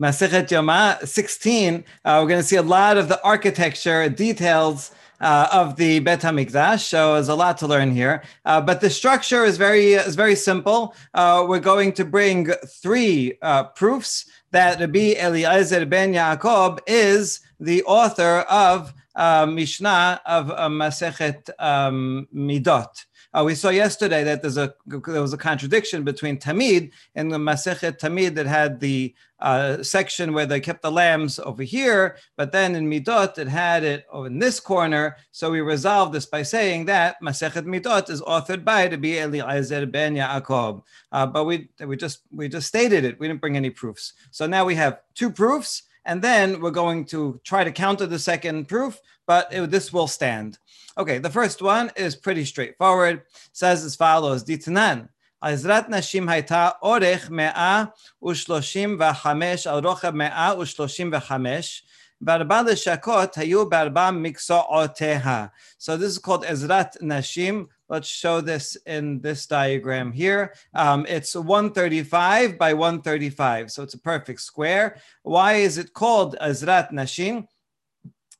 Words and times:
Masechet 0.00 0.48
Yoma 0.48 1.06
16, 1.06 1.84
uh, 2.04 2.18
we're 2.22 2.28
going 2.28 2.40
to 2.40 2.46
see 2.46 2.56
a 2.56 2.62
lot 2.62 2.96
of 2.96 3.08
the 3.08 3.22
architecture 3.22 4.08
details 4.08 4.92
uh, 5.22 5.48
of 5.52 5.76
the 5.76 6.00
Bet 6.00 6.20
Hamikdash. 6.20 6.80
So 6.80 7.14
there's 7.14 7.28
a 7.28 7.34
lot 7.34 7.56
to 7.58 7.66
learn 7.66 7.92
here. 7.92 8.22
Uh, 8.44 8.60
but 8.60 8.80
the 8.80 8.90
structure 8.90 9.44
is 9.44 9.56
very 9.56 9.94
is 9.94 10.16
very 10.16 10.34
simple. 10.34 10.94
Uh, 11.14 11.44
we're 11.48 11.60
going 11.60 11.92
to 11.92 12.04
bring 12.04 12.50
three 12.66 13.38
uh, 13.40 13.64
proofs 13.64 14.26
that 14.50 14.80
Rabbi 14.80 15.14
Eliezer 15.14 15.86
ben 15.86 16.12
Yaakov 16.12 16.80
is 16.86 17.40
the 17.60 17.82
author 17.84 18.40
of 18.50 18.92
uh, 19.14 19.46
Mishnah 19.46 20.20
of 20.26 20.50
uh, 20.50 20.68
Masechet 20.68 21.48
um, 21.58 22.26
Midot. 22.34 23.04
Uh, 23.34 23.42
we 23.44 23.54
saw 23.54 23.70
yesterday 23.70 24.22
that 24.24 24.42
there's 24.42 24.58
a 24.58 24.74
there 24.86 25.22
was 25.22 25.32
a 25.32 25.38
contradiction 25.38 26.04
between 26.04 26.38
Tamid 26.38 26.90
and 27.14 27.32
the 27.32 27.38
Masechet 27.38 27.98
Tamid 27.98 28.34
that 28.34 28.46
had 28.46 28.78
the 28.78 29.14
uh, 29.40 29.82
section 29.82 30.34
where 30.34 30.46
they 30.46 30.60
kept 30.60 30.82
the 30.82 30.92
lambs 30.92 31.38
over 31.38 31.62
here, 31.62 32.16
but 32.36 32.52
then 32.52 32.74
in 32.74 32.88
Midot 32.88 33.38
it 33.38 33.48
had 33.48 33.84
it 33.84 34.06
over 34.12 34.26
in 34.26 34.38
this 34.38 34.60
corner. 34.60 35.16
So 35.30 35.50
we 35.50 35.60
resolved 35.60 36.12
this 36.12 36.26
by 36.26 36.42
saying 36.42 36.84
that 36.86 37.16
Masechet 37.22 37.64
Midot 37.64 38.10
is 38.10 38.20
authored 38.20 38.64
by 38.64 38.88
to 38.88 38.98
be 38.98 39.18
Eliezer 39.18 39.86
ben 39.86 40.14
Yaakov. 40.14 40.82
Uh, 41.10 41.26
but 41.26 41.44
we 41.44 41.68
we 41.80 41.96
just 41.96 42.20
we 42.30 42.48
just 42.48 42.68
stated 42.68 43.04
it. 43.04 43.18
We 43.18 43.28
didn't 43.28 43.40
bring 43.40 43.56
any 43.56 43.70
proofs. 43.70 44.12
So 44.30 44.46
now 44.46 44.64
we 44.64 44.74
have 44.74 45.00
two 45.14 45.30
proofs. 45.30 45.84
And 46.05 46.21
then 46.21 46.61
we're 46.61 46.71
going 46.71 47.05
to 47.05 47.39
try 47.43 47.63
to 47.63 47.71
counter 47.71 48.05
the 48.05 48.19
second 48.19 48.67
proof, 48.67 48.99
but 49.25 49.51
it, 49.51 49.69
this 49.69 49.91
will 49.91 50.07
stand. 50.07 50.57
Okay, 50.97 51.17
the 51.17 51.29
first 51.29 51.61
one 51.61 51.91
is 51.95 52.15
pretty 52.15 52.45
straightforward. 52.45 53.17
It 53.17 53.25
says 53.51 53.83
as 53.83 53.95
follows: 53.95 54.43
Ditanan. 54.43 55.09
עזרת 55.41 55.89
נשים 55.89 56.29
הייתה 56.29 56.69
אורך 56.81 57.29
135 57.29 59.67
על 59.67 59.85
רוחב 59.85 60.09
135, 60.09 61.83
וארבע 62.21 62.61
לשכות 62.61 63.37
היו 63.37 63.69
בארבע 63.69 64.11
מקצועותיה. 64.11 65.45
So 65.79 65.97
this 65.97 66.13
is 66.13 66.17
called 66.17 66.43
Ezrat 66.43 66.97
Nashim. 67.01 67.67
Let's 67.92 68.08
show 68.08 68.40
this 68.40 68.74
in 68.86 69.20
this 69.20 69.46
diagram 69.46 70.12
here. 70.12 70.54
Um, 70.72 71.04
it's 71.06 71.34
135 71.34 72.56
by 72.56 72.72
135, 72.72 73.70
so 73.70 73.82
it's 73.82 73.92
a 73.92 73.98
perfect 73.98 74.40
square. 74.40 74.96
Why 75.24 75.56
is 75.56 75.76
it 75.76 75.92
called 75.92 76.34
Azrat 76.40 76.90
Nashim? 76.90 77.46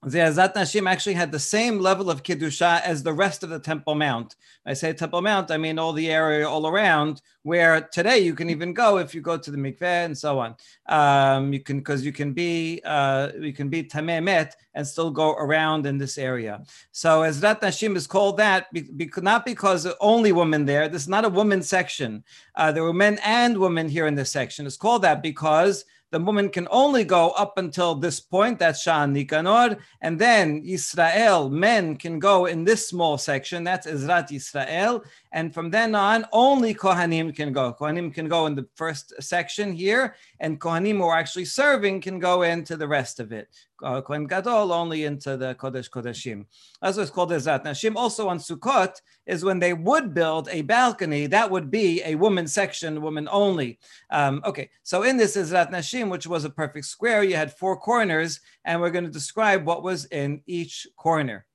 The 0.05 0.19
Azat 0.19 0.55
Nashim 0.55 0.91
actually 0.91 1.15
had 1.15 1.31
the 1.31 1.39
same 1.39 1.79
level 1.79 2.11
of 2.11 2.25
Kiddusha 2.25 2.83
as 2.83 3.05
the 3.05 3.13
rest 3.13 3.45
of 3.45 3.51
the 3.51 3.61
Temple 3.61 3.95
Mount. 3.95 4.35
I 4.67 4.73
say 4.73 4.93
Temple 4.93 5.23
Mount, 5.23 5.53
I 5.53 5.59
mean 5.59 5.79
all 5.79 5.93
the 5.93 6.11
area 6.11 6.49
all 6.49 6.67
around, 6.67 7.23
where 7.45 7.81
today 7.81 8.19
you 8.19 8.35
can 8.35 8.51
even 8.51 8.73
go 8.73 8.99
if 8.99 9.15
you 9.15 9.21
go 9.21 9.39
to 9.39 9.51
the 9.53 9.57
mikveh 9.57 10.05
and 10.05 10.19
so 10.19 10.41
on. 10.41 10.57
Um, 10.89 11.53
you 11.53 11.61
can, 11.61 11.79
because 11.79 12.05
you 12.05 12.11
can 12.11 12.33
be, 12.33 12.81
uh, 12.85 13.31
you 13.39 13.53
can 13.53 13.69
be 13.69 13.85
Tameh 13.85 14.21
Met 14.21 14.57
and 14.75 14.85
still 14.85 15.13
go 15.13 15.35
around 15.35 15.87
in 15.87 15.99
this 15.99 16.19
area. 16.19 16.65
So 16.91 17.21
Azat 17.21 17.61
Nashim 17.61 17.95
is 17.95 18.09
called 18.09 18.39
that, 18.39 18.73
be, 18.73 18.81
be, 18.81 19.09
not 19.19 19.45
because 19.45 19.87
only 20.01 20.33
women 20.33 20.65
there. 20.65 20.89
This 20.89 21.03
is 21.03 21.09
not 21.09 21.25
a 21.25 21.29
woman 21.29 21.63
section. 21.63 22.25
Uh, 22.57 22.73
there 22.73 22.83
were 22.83 22.93
men 22.93 23.21
and 23.25 23.57
women 23.57 23.89
here 23.89 24.09
in 24.09 24.17
this 24.17 24.33
section. 24.33 24.67
It's 24.67 24.77
called 24.77 25.03
that 25.03 25.23
because 25.23 25.85
the 26.13 26.21
woman 26.21 26.51
can 26.51 26.69
only 26.71 27.05
go 27.05 27.31
up 27.31 27.57
until 27.57 27.95
this 27.95 28.21
point, 28.21 28.59
that's 28.59 28.85
Sha'ar 28.85 29.11
Nikanor, 29.11 29.79
and 30.03 30.19
then 30.19 30.63
Israel, 30.65 31.49
men 31.49 31.97
can 31.97 32.19
go 32.19 32.47
in 32.47 32.65
this 32.65 32.87
small 32.87 33.17
section, 33.17 33.65
that's 33.65 33.87
Ezrat 33.87 34.31
Israel, 34.31 35.05
and 35.33 35.53
from 35.55 35.71
then 35.71 35.95
on, 35.95 36.27
only 36.33 36.75
Kohanim 36.75 37.35
can 37.35 37.53
go. 37.53 37.73
Kohanim 37.73 38.13
can 38.13 38.29
go 38.29 38.45
in 38.45 38.55
the 38.55 38.67
first 38.75 39.15
section 39.21 39.73
here, 39.73 40.15
and 40.42 40.60
Kohanim 40.60 40.98
who 40.98 41.04
are 41.04 41.18
actually 41.18 41.46
serving 41.46 42.02
can 42.02 42.20
go 42.20 42.44
into 42.44 42.78
the 42.78 42.88
rest 42.88 43.20
of 43.20 43.32
it. 43.32 43.48
Uh, 43.84 44.02
Kohen 44.02 44.26
Gadol 44.26 44.74
only 44.74 45.06
into 45.06 45.38
the 45.38 45.54
Kodesh 45.56 45.90
Kodeshim. 45.90 46.46
That's 46.82 46.98
what's 46.98 47.12
called 47.12 47.32
Ezrat 47.32 47.64
Nashim. 47.64 47.96
Also 47.96 48.28
on 48.28 48.40
Sukkot 48.40 48.96
is 49.26 49.44
when 49.44 49.60
they 49.60 49.74
would 49.74 50.14
build 50.14 50.50
a 50.50 50.62
balcony, 50.64 51.28
that 51.28 51.50
would 51.52 51.70
be 51.70 52.02
a 52.04 52.16
woman 52.16 52.48
section, 52.48 53.02
woman 53.02 53.28
only. 53.32 53.80
Um, 54.10 54.42
okay, 54.46 54.70
so 54.84 55.04
in 55.04 55.18
this 55.18 55.38
Ezrat 55.38 55.72
Nashim, 55.72 56.10
which 56.10 56.26
was 56.26 56.44
a 56.46 56.50
perfect 56.50 56.86
square, 56.86 57.24
you 57.24 57.36
had 57.36 57.54
four 57.54 57.78
corners, 57.78 58.40
and 58.66 58.82
we're 58.82 58.90
going 58.90 59.06
to 59.06 59.12
describe 59.12 59.66
what 59.66 59.84
was 59.84 60.06
in 60.06 60.42
each 60.48 60.88
corner. 60.96 61.46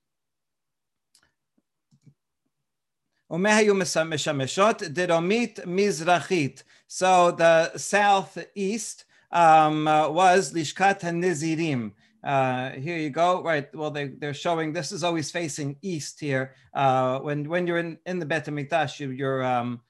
ומה 3.33 3.57
היו 3.57 3.75
משמשות? 4.05 4.83
דרומית 4.83 5.61
מזרחית. 5.67 6.63
So 6.88 7.32
the 7.32 7.78
southeast 7.78 9.06
um, 9.32 9.88
uh, 9.88 10.10
was 10.10 10.54
Lishkat 10.54 11.02
HaNizirim. 11.02 11.92
Uh, 12.24 12.72
here 12.72 12.98
you 12.98 13.10
go. 13.10 13.44
Right. 13.44 13.74
Well, 13.76 13.92
they, 13.92 14.08
they're 14.08 14.34
showing 14.34 14.74
this 14.74 14.92
is 14.92 15.04
always 15.04 15.32
facing 15.32 15.78
east 15.82 16.20
here. 16.20 16.56
Uh, 16.74 17.20
when 17.20 17.48
when 17.48 17.68
you're 17.68 17.78
in, 17.78 17.98
in 18.06 18.20
the 18.20 18.26
Bet 18.26 18.46
HaMikdash, 18.46 19.00
you, 19.00 19.12
you're 19.12 19.44
um, 19.44 19.82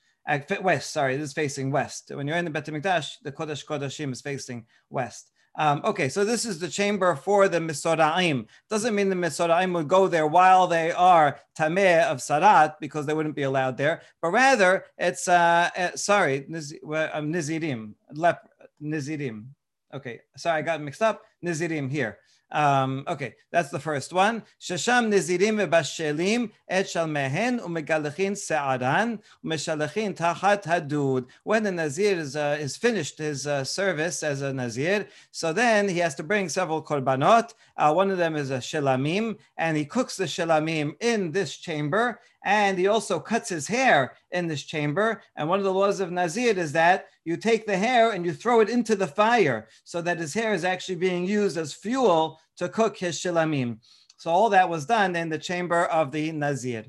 west. 0.62 0.92
Sorry, 0.92 1.18
this 1.18 1.30
is 1.30 1.34
facing 1.34 1.72
west. 1.72 2.12
When 2.14 2.28
you're 2.28 2.38
in 2.38 2.46
the 2.46 2.52
Bet 2.52 2.66
HaMikdash, 2.66 3.18
the 3.24 3.32
Kodesh 3.32 3.66
Kodashim 3.66 4.12
is 4.12 4.22
facing 4.22 4.66
west. 4.90 5.32
Um, 5.60 5.82
okay, 5.84 6.08
so 6.08 6.24
this 6.24 6.46
is 6.46 6.60
the 6.60 6.68
chamber 6.68 7.16
for 7.16 7.48
the 7.50 7.58
Misoraim. 7.58 8.46
Doesn't 8.70 8.94
mean 8.94 9.10
the 9.10 9.16
Misoraim 9.16 9.74
would 9.74 9.88
go 9.88 10.08
there 10.08 10.28
while 10.28 10.68
they 10.68 10.92
are 10.92 11.40
Tameh 11.58 12.04
of 12.04 12.20
Sarat 12.20 12.76
because 12.80 13.08
they 13.08 13.16
wouldn't 13.16 13.36
be 13.36 13.42
allowed 13.42 13.76
there, 13.76 14.04
but 14.22 14.30
rather 14.30 14.86
it's, 15.00 15.28
uh, 15.28 15.70
uh 15.76 15.96
sorry, 15.96 16.46
Niz, 16.48 16.76
um, 16.86 17.34
Nizirim, 17.34 17.94
lep, 18.14 18.48
Nizirim. 18.82 19.46
Okay, 19.94 20.20
sorry, 20.36 20.60
I 20.60 20.62
got 20.62 20.82
mixed 20.82 21.02
up. 21.02 21.24
Nizirim 21.44 21.90
here. 21.90 22.20
Um, 22.52 23.04
okay, 23.08 23.36
that's 23.52 23.70
the 23.70 23.80
first 23.80 24.14
one. 24.14 24.44
Shasham 24.62 25.10
nizirim 25.10 25.68
v'bashelim 25.68 26.52
et 26.70 26.86
shalmehen 26.86 27.60
umegalechin 27.60 28.38
se'aran 28.38 29.20
umeshalachin 29.44 30.16
tachat 30.16 30.64
hadud. 30.64 31.26
When 31.44 31.64
the 31.64 31.72
nazir 31.72 32.18
is, 32.18 32.36
uh, 32.36 32.58
is 32.60 32.78
finished 32.78 33.18
his 33.18 33.46
uh, 33.48 33.66
service 33.66 34.24
as 34.24 34.42
a 34.42 34.54
nazir, 34.54 35.08
so 35.32 35.52
then 35.52 35.90
he 35.90 36.00
has 36.00 36.16
to 36.16 36.24
bring 36.24 36.48
several 36.48 36.82
korbanot. 36.82 37.54
Uh, 37.76 37.94
one 37.94 38.10
of 38.10 38.18
them 38.18 38.36
is 38.36 38.50
a 38.50 38.60
shelamim, 38.60 39.38
and 39.58 39.76
he 39.76 39.84
cooks 39.86 40.16
the 40.16 40.26
shelamim 40.26 40.96
in 41.02 41.32
this 41.32 41.58
chamber, 41.58 42.20
and 42.47 42.79
he 42.79 42.87
also 42.87 43.21
cuts 43.21 43.49
his 43.49 43.67
hair 43.69 44.15
in 44.31 44.47
this 44.49 44.63
chamber. 44.63 45.23
And 45.37 45.49
one 45.49 45.59
of 45.59 45.65
the 45.65 45.73
laws 45.73 46.01
of 46.01 46.11
Nazir 46.11 46.59
is 46.59 46.73
that 46.73 47.07
you 47.25 47.37
take 47.37 47.67
the 47.67 47.77
hair 47.77 48.11
and 48.11 48.25
you 48.25 48.33
throw 48.33 48.61
it 48.61 48.69
into 48.69 48.97
the 48.97 49.07
fire 49.07 49.69
so 49.85 50.03
that 50.03 50.19
his 50.19 50.35
hair 50.35 50.53
is 50.55 50.65
actually 50.65 50.97
being 50.97 51.25
used 51.25 51.57
as 51.57 51.73
fuel 51.73 52.41
to 52.57 52.69
cook 52.69 52.97
his 52.97 53.19
shilamim. 53.19 53.79
So 54.17 54.31
all 54.31 54.51
that 54.51 54.69
was 54.69 54.87
done 54.87 55.17
in 55.17 55.29
the 55.29 55.39
chamber 55.39 55.85
of 55.87 56.13
the 56.13 56.33
Nazir. 56.33 56.85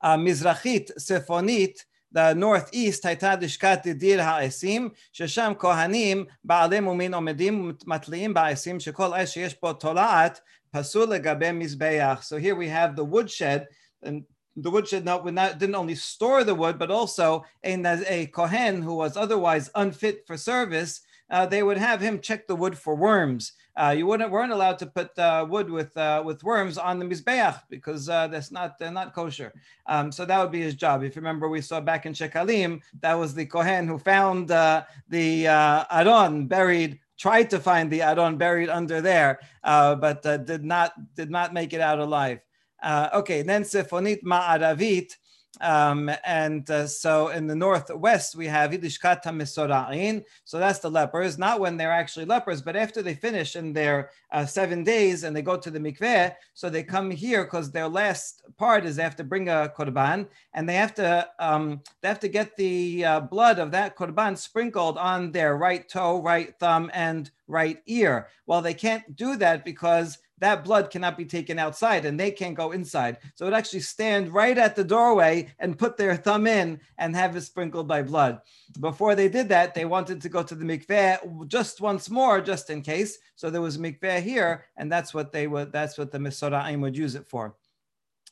Uh, 0.00 0.16
Mizrachit, 0.16 0.90
Sefonit, 0.98 1.84
the 2.12 2.34
northeast 2.34 3.04
הייתה 3.04 3.34
לשכת 3.40 3.86
דיר 3.86 4.22
העשים, 4.22 4.88
ששם 5.12 5.52
כהנים 5.58 6.24
בעלי 6.44 6.80
מומין 6.80 7.14
עומדים 7.14 7.72
ומתליאים 7.86 8.34
בעשים, 8.34 8.80
שכל 8.80 9.14
עש 9.14 9.34
שיש 9.34 9.60
בו 9.62 9.72
תולעת 9.72 10.40
פסול 10.70 11.14
לגבי 11.14 11.52
מזבח. 11.52 12.22
So 12.22 12.36
here 12.36 12.54
we 12.54 12.68
have 12.68 12.96
the 12.96 13.04
woodshed, 13.04 13.66
and 14.03 14.23
the 14.55 14.69
woodshed 14.69 15.05
not, 15.05 15.25
not, 15.33 15.57
didn't 15.57 15.75
only 15.75 15.95
store 15.95 16.43
the 16.43 16.55
wood, 16.55 16.77
but 16.77 16.91
also 16.91 17.43
a, 17.63 17.75
a 18.07 18.27
kohen 18.27 18.81
who 18.81 18.95
was 18.95 19.17
otherwise 19.17 19.69
unfit 19.75 20.23
for 20.27 20.37
service, 20.37 21.01
uh, 21.29 21.45
they 21.45 21.63
would 21.63 21.77
have 21.77 22.01
him 22.01 22.19
check 22.19 22.47
the 22.47 22.55
wood 22.55 22.77
for 22.77 22.95
worms. 22.95 23.53
Uh, 23.75 23.95
you 23.97 24.05
wouldn't 24.05 24.29
weren't 24.29 24.51
allowed 24.51 24.77
to 24.77 24.85
put 24.85 25.17
uh, 25.17 25.43
wood 25.49 25.67
with 25.67 25.97
uh, 25.97 26.21
with 26.23 26.43
worms 26.43 26.77
on 26.77 26.99
the 26.99 27.05
mizbeach 27.05 27.59
because 27.71 28.07
uh, 28.07 28.27
that's 28.27 28.51
not 28.51 28.79
not 28.79 29.15
kosher. 29.15 29.51
Um, 29.87 30.11
so 30.11 30.25
that 30.25 30.39
would 30.39 30.51
be 30.51 30.61
his 30.61 30.75
job. 30.75 31.01
If 31.01 31.15
you 31.15 31.21
remember, 31.21 31.49
we 31.49 31.59
saw 31.59 31.81
back 31.81 32.05
in 32.05 32.13
Shekalim 32.13 32.81
that 33.01 33.15
was 33.15 33.33
the 33.33 33.47
kohen 33.47 33.87
who 33.87 33.97
found 33.97 34.51
uh, 34.51 34.83
the 35.09 35.47
Aron 35.47 36.45
buried 36.45 36.99
tried 37.17 37.49
to 37.49 37.59
find 37.59 37.89
the 37.89 38.03
Aron 38.03 38.37
buried 38.37 38.69
under 38.69 39.01
there, 39.01 39.39
but 39.63 40.21
did 40.45 40.63
not 40.63 40.93
did 41.15 41.31
not 41.31 41.51
make 41.51 41.73
it 41.73 41.81
out 41.81 41.97
alive. 41.97 42.41
Uh, 42.83 43.09
okay, 43.13 43.41
then 43.41 43.63
Sefonit 43.63 44.23
Ma'aravit. 44.23 45.15
Um, 45.61 46.09
and 46.25 46.69
uh, 46.71 46.87
so 46.87 47.27
in 47.27 47.45
the 47.45 47.55
northwest, 47.55 48.35
we 48.35 48.47
have 48.47 48.71
Idishkata 48.71 49.27
Misora'in. 49.27 50.23
So 50.45 50.57
that's 50.57 50.79
the 50.79 50.89
lepers, 50.89 51.37
not 51.37 51.59
when 51.59 51.77
they're 51.77 51.91
actually 51.91 52.25
lepers, 52.25 52.61
but 52.61 52.75
after 52.75 53.01
they 53.01 53.13
finish 53.13 53.55
in 53.55 53.71
their 53.71 54.09
uh, 54.31 54.45
seven 54.45 54.83
days 54.83 55.23
and 55.23 55.35
they 55.35 55.43
go 55.43 55.55
to 55.55 55.69
the 55.69 55.79
mikveh. 55.79 56.33
So 56.55 56.69
they 56.69 56.81
come 56.81 57.11
here 57.11 57.43
because 57.43 57.71
their 57.71 57.87
last 57.87 58.41
part 58.57 58.83
is 58.83 58.95
they 58.95 59.03
have 59.03 59.15
to 59.17 59.23
bring 59.23 59.47
a 59.47 59.71
korban 59.77 60.27
and 60.53 60.67
they 60.67 60.75
have 60.75 60.95
to 60.95 61.29
um, 61.39 61.81
they 62.01 62.07
have 62.07 62.19
to 62.21 62.29
get 62.29 62.55
the 62.57 63.05
uh, 63.05 63.19
blood 63.19 63.59
of 63.59 63.69
that 63.71 63.95
korban 63.95 64.35
sprinkled 64.35 64.97
on 64.97 65.31
their 65.31 65.55
right 65.55 65.87
toe, 65.87 66.19
right 66.21 66.57
thumb, 66.59 66.89
and 66.93 67.29
right 67.47 67.77
ear. 67.85 68.27
Well, 68.47 68.63
they 68.63 68.73
can't 68.73 69.15
do 69.15 69.35
that 69.37 69.63
because 69.63 70.17
that 70.43 70.63
blood 70.63 70.89
cannot 70.89 71.17
be 71.17 71.25
taken 71.25 71.57
outside 71.57 72.05
and 72.05 72.19
they 72.19 72.29
can't 72.29 72.55
go 72.55 72.71
inside. 72.71 73.17
So 73.35 73.47
it 73.47 73.53
actually 73.53 73.79
stand 73.79 74.33
right 74.33 74.57
at 74.57 74.75
the 74.75 74.83
doorway 74.83 75.53
and 75.59 75.77
put 75.77 75.95
their 75.97 76.15
thumb 76.15 76.47
in 76.47 76.79
and 76.97 77.15
have 77.15 77.35
it 77.35 77.41
sprinkled 77.41 77.87
by 77.87 78.01
blood. 78.01 78.39
Before 78.79 79.15
they 79.15 79.29
did 79.29 79.49
that, 79.49 79.73
they 79.73 79.85
wanted 79.85 80.21
to 80.21 80.29
go 80.29 80.43
to 80.43 80.55
the 80.55 80.65
mikveh 80.65 81.47
just 81.47 81.81
once 81.81 82.09
more, 82.09 82.41
just 82.41 82.69
in 82.69 82.81
case. 82.81 83.17
So 83.35 83.49
there 83.49 83.61
was 83.61 83.77
mikveh 83.77 84.21
here, 84.21 84.65
and 84.77 84.91
that's 84.91 85.13
what 85.13 85.31
they 85.31 85.47
would. 85.47 85.71
That's 85.71 85.97
what 85.97 86.11
the 86.11 86.19
Misoraim 86.19 86.81
would 86.81 86.97
use 86.97 87.15
it 87.15 87.27
for. 87.27 87.55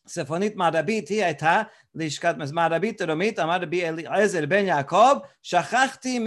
ספונית 0.09 0.57
מערבית 0.57 1.09
היא 1.09 1.25
הייתה 1.25 1.63
לשכת 1.95 2.35
מערבית 2.53 3.03
דרומית, 3.03 3.39
אמר 3.39 3.59
רבי 3.61 3.89
אליעזר 3.89 4.47
בן 4.47 4.65
יעקב, 4.67 5.19
שכחתי 5.43 6.19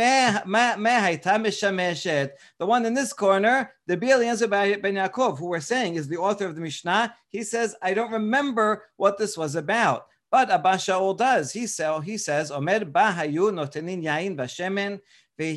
מה 0.45 1.05
הייתה 1.05 1.37
משמשת. 1.37 2.29
The 2.61 2.65
one 2.65 2.85
in 2.85 2.93
this 2.93 3.13
corner, 3.13 3.71
the 3.87 3.95
Rabbi 3.95 4.11
Eliezer 4.11 4.47
ben 4.47 4.95
Yaakov, 4.95 5.37
who 5.37 5.47
we're 5.47 5.59
saying 5.61 5.95
is 5.95 6.07
the 6.07 6.17
author 6.17 6.45
of 6.45 6.55
the 6.55 6.61
Mishnah, 6.61 7.13
he 7.29 7.43
says, 7.43 7.75
I 7.81 7.93
don't 7.93 8.11
remember 8.11 8.83
what 8.97 9.17
this 9.17 9.37
was 9.37 9.55
about. 9.55 10.07
But 10.31 10.51
Abba 10.51 10.75
Shaul 10.75 11.17
does. 11.17 11.51
He, 11.51 11.65
say, 11.65 11.89
he 12.03 12.17
says, 12.17 12.51
Omer 12.51 12.85
ba 12.85 13.15
hayu 13.17 13.51
notenin 13.51 14.03
yain 14.03 14.37
bashemen 14.37 14.99
They 15.36 15.54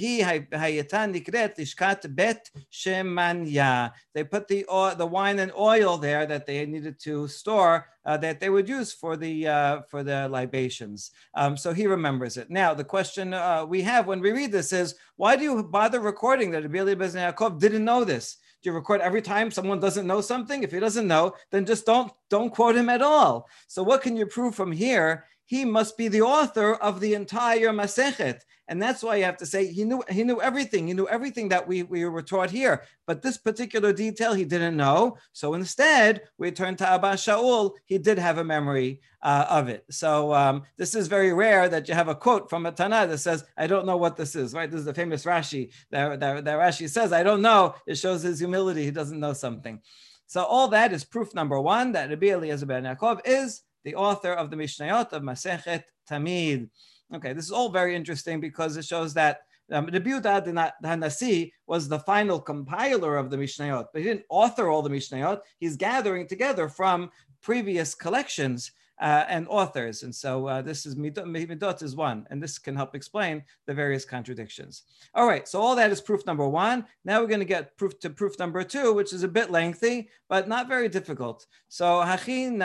put 4.23 4.47
the 4.47 4.65
oil, 4.71 4.95
the 4.95 5.05
wine 5.05 5.39
and 5.39 5.51
oil 5.57 5.97
there 5.97 6.25
that 6.25 6.45
they 6.45 6.65
needed 6.65 6.99
to 7.01 7.27
store 7.27 7.87
uh, 8.05 8.17
that 8.17 8.39
they 8.39 8.49
would 8.49 8.67
use 8.67 8.93
for 8.93 9.17
the 9.17 9.47
uh, 9.47 9.81
for 9.89 10.03
the 10.03 10.27
libations. 10.29 11.11
Um, 11.35 11.57
so 11.57 11.73
he 11.73 11.87
remembers 11.87 12.37
it. 12.37 12.49
Now 12.49 12.73
the 12.73 12.83
question 12.83 13.33
uh, 13.33 13.65
we 13.65 13.81
have 13.83 14.07
when 14.07 14.21
we 14.21 14.31
read 14.31 14.51
this 14.51 14.73
is 14.73 14.95
why 15.17 15.35
do 15.35 15.43
you 15.43 15.63
bother 15.63 15.99
recording 15.99 16.51
that 16.51 16.63
Rabbi 16.63 16.79
Eliezer 16.79 17.19
Yaakov 17.19 17.59
didn't 17.59 17.85
know 17.85 18.03
this? 18.03 18.37
Do 18.63 18.71
you 18.71 18.75
record 18.75 19.01
every 19.01 19.21
time 19.21 19.51
someone 19.51 19.79
doesn't 19.79 20.07
know 20.07 20.21
something? 20.21 20.63
If 20.63 20.71
he 20.71 20.79
doesn't 20.79 21.07
know, 21.07 21.35
then 21.51 21.65
just 21.65 21.85
don't 21.85 22.11
don't 22.29 22.49
quote 22.49 22.75
him 22.75 22.89
at 22.89 23.01
all. 23.01 23.47
So 23.67 23.83
what 23.83 24.01
can 24.01 24.17
you 24.17 24.25
prove 24.25 24.55
from 24.55 24.71
here 24.71 25.25
he 25.47 25.63
must 25.63 25.97
be 25.97 26.09
the 26.09 26.21
author 26.21 26.75
of 26.75 26.99
the 26.99 27.13
entire 27.13 27.69
Masechet. 27.69 28.41
And 28.67 28.81
that's 28.81 29.01
why 29.01 29.15
you 29.15 29.23
have 29.23 29.37
to 29.37 29.45
say 29.45 29.71
he 29.71 29.85
knew 29.85 30.03
he 30.09 30.25
knew 30.25 30.41
everything. 30.41 30.87
He 30.87 30.93
knew 30.93 31.07
everything 31.07 31.47
that 31.49 31.65
we, 31.65 31.83
we 31.83 32.03
were 32.03 32.21
taught 32.21 32.51
here. 32.51 32.83
But 33.05 33.21
this 33.21 33.37
particular 33.37 33.93
detail 33.93 34.33
he 34.33 34.43
didn't 34.43 34.75
know. 34.75 35.17
So 35.31 35.53
instead, 35.53 36.23
we 36.37 36.51
turn 36.51 36.75
to 36.77 36.89
Abba 36.89 37.13
Shaul. 37.13 37.71
He 37.85 37.97
did 37.97 38.19
have 38.19 38.39
a 38.39 38.43
memory 38.43 38.99
uh, 39.21 39.45
of 39.49 39.69
it. 39.69 39.85
So 39.89 40.33
um, 40.33 40.63
this 40.75 40.95
is 40.95 41.07
very 41.07 41.31
rare 41.31 41.69
that 41.69 41.87
you 41.87 41.93
have 41.93 42.09
a 42.09 42.15
quote 42.15 42.49
from 42.49 42.65
a 42.65 42.73
Tana 42.73 43.07
that 43.07 43.19
says, 43.19 43.45
I 43.55 43.67
don't 43.67 43.85
know 43.85 43.97
what 43.97 44.17
this 44.17 44.35
is, 44.35 44.53
right? 44.53 44.69
This 44.69 44.81
is 44.81 44.85
the 44.85 44.93
famous 44.93 45.23
Rashi 45.23 45.71
that, 45.91 46.19
that, 46.19 46.43
that 46.43 46.59
Rashi 46.59 46.89
says, 46.89 47.13
I 47.13 47.23
don't 47.23 47.41
know. 47.41 47.73
It 47.87 47.95
shows 47.95 48.21
his 48.21 48.39
humility. 48.39 48.83
He 48.83 48.91
doesn't 48.91 49.19
know 49.19 49.33
something. 49.33 49.81
So 50.25 50.43
all 50.43 50.67
that 50.69 50.91
is 50.91 51.05
proof 51.05 51.33
number 51.33 51.59
one 51.59 51.93
that 51.93 52.09
Rabbi 52.09 52.27
Eliezer 52.27 52.65
ben 52.65 52.83
Yaakov 52.83 53.21
is 53.23 53.61
the 53.87 53.95
author 53.95 54.33
of 54.33 54.51
the 54.51 54.57
Mishnayot 54.57 55.13
of 55.13 55.23
Masechet 55.23 55.83
Tamid. 56.09 56.69
Okay, 57.15 57.31
this 57.31 57.45
is 57.45 57.51
all 57.51 57.69
very 57.69 57.95
interesting 57.95 58.41
because 58.41 58.75
it 58.75 58.83
shows 58.83 59.13
that 59.13 59.43
um, 59.71 59.85
Rabbi 59.85 60.09
Yehuda 60.09 60.73
Hanasi 60.83 61.53
was 61.67 61.87
the 61.87 61.99
final 61.99 62.37
compiler 62.37 63.15
of 63.15 63.29
the 63.29 63.37
Mishnayot, 63.37 63.85
but 63.93 64.01
he 64.01 64.03
didn't 64.09 64.25
author 64.27 64.67
all 64.67 64.81
the 64.81 64.89
Mishnayot. 64.89 65.39
He's 65.57 65.77
gathering 65.77 66.27
together 66.27 66.67
from 66.67 67.11
previous 67.41 67.95
collections 67.95 68.73
uh, 68.99 69.25
and 69.27 69.47
authors. 69.47 70.03
And 70.03 70.13
so 70.13 70.47
uh, 70.47 70.61
this 70.61 70.85
is 70.85 70.95
Midot 70.95 71.83
is 71.83 71.95
one, 71.95 72.25
and 72.29 72.41
this 72.41 72.57
can 72.57 72.75
help 72.75 72.95
explain 72.95 73.43
the 73.65 73.73
various 73.73 74.05
contradictions. 74.05 74.83
All 75.13 75.27
right, 75.27 75.47
so 75.47 75.61
all 75.61 75.75
that 75.75 75.91
is 75.91 76.01
proof 76.01 76.25
number 76.25 76.47
one. 76.47 76.85
Now 77.05 77.21
we're 77.21 77.27
going 77.27 77.39
to 77.39 77.45
get 77.45 77.77
proof 77.77 77.99
to 77.99 78.09
proof 78.09 78.39
number 78.39 78.63
two, 78.63 78.93
which 78.93 79.13
is 79.13 79.23
a 79.23 79.27
bit 79.27 79.51
lengthy, 79.51 80.09
but 80.29 80.47
not 80.47 80.67
very 80.67 80.89
difficult. 80.89 81.45
So 81.69 81.85
Hachin 81.85 82.57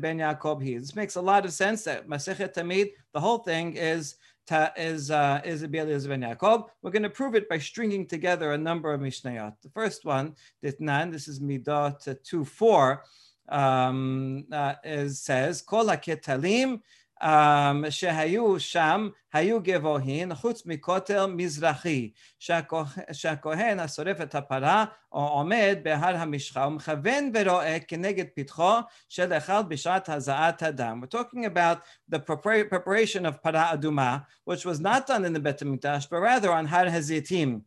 ben 0.00 0.18
Yaakov 0.18 0.80
This 0.80 0.94
makes 0.94 1.16
a 1.16 1.22
lot 1.22 1.44
of 1.44 1.52
sense 1.52 1.84
that 1.84 2.08
Masechet 2.08 2.54
Tamid, 2.54 2.92
the 3.12 3.20
whole 3.20 3.38
thing 3.38 3.76
is 3.76 4.16
ta, 4.46 4.70
is 4.76 5.10
uh, 5.10 5.40
is 5.44 5.66
ben 5.66 6.20
Yaakov. 6.20 6.68
We're 6.82 6.90
going 6.90 7.02
to 7.04 7.10
prove 7.10 7.34
it 7.34 7.48
by 7.48 7.58
stringing 7.58 8.06
together 8.06 8.52
a 8.52 8.58
number 8.58 8.92
of 8.92 9.00
Mishnayot. 9.00 9.54
The 9.62 9.70
first 9.70 10.04
one, 10.04 10.34
Ditnan, 10.62 11.10
this 11.10 11.26
is 11.26 11.40
Midot 11.40 12.22
2 12.22 12.44
4 12.44 13.02
um, 13.49 14.45
uh, 14.51 14.75
says, 15.07 15.61
Kol 15.61 15.87
haketalim 15.87 16.79
שהיו 17.89 18.59
שם, 18.59 19.09
היו 19.33 19.59
גבוהים, 19.63 20.35
חוץ 20.35 20.65
מכותל 20.65 21.25
מזרחי, 21.25 22.11
שהכהן 23.11 23.79
השורף 23.79 24.21
את 24.21 24.35
הפרה 24.35 24.85
עומד 25.09 25.77
בהר 25.83 26.15
המשחה 26.17 26.67
ומכוון 26.67 27.31
ורואה 27.33 27.77
כנגד 27.87 28.25
פתחו 28.35 28.73
של 29.09 29.33
אחד 29.33 29.63
בשעת 29.69 30.09
הזעת 30.09 30.63
הדם. 30.63 31.01
We're 31.03 31.17
talking 31.17 31.45
about 31.45 31.77
the 32.15 32.19
preparation 32.19 33.25
of 33.25 33.31
פרה 33.43 33.73
אדומה, 33.73 34.17
which 34.49 34.65
was 34.65 34.79
not 34.79 35.07
done 35.07 35.25
in 35.25 35.33
the 35.35 35.39
בית 35.39 35.61
המקדש, 35.61 36.05
but 36.05 36.17
rather 36.17 36.47
on 36.47 36.67
הר 36.69 36.87
הזיתים 36.87 37.59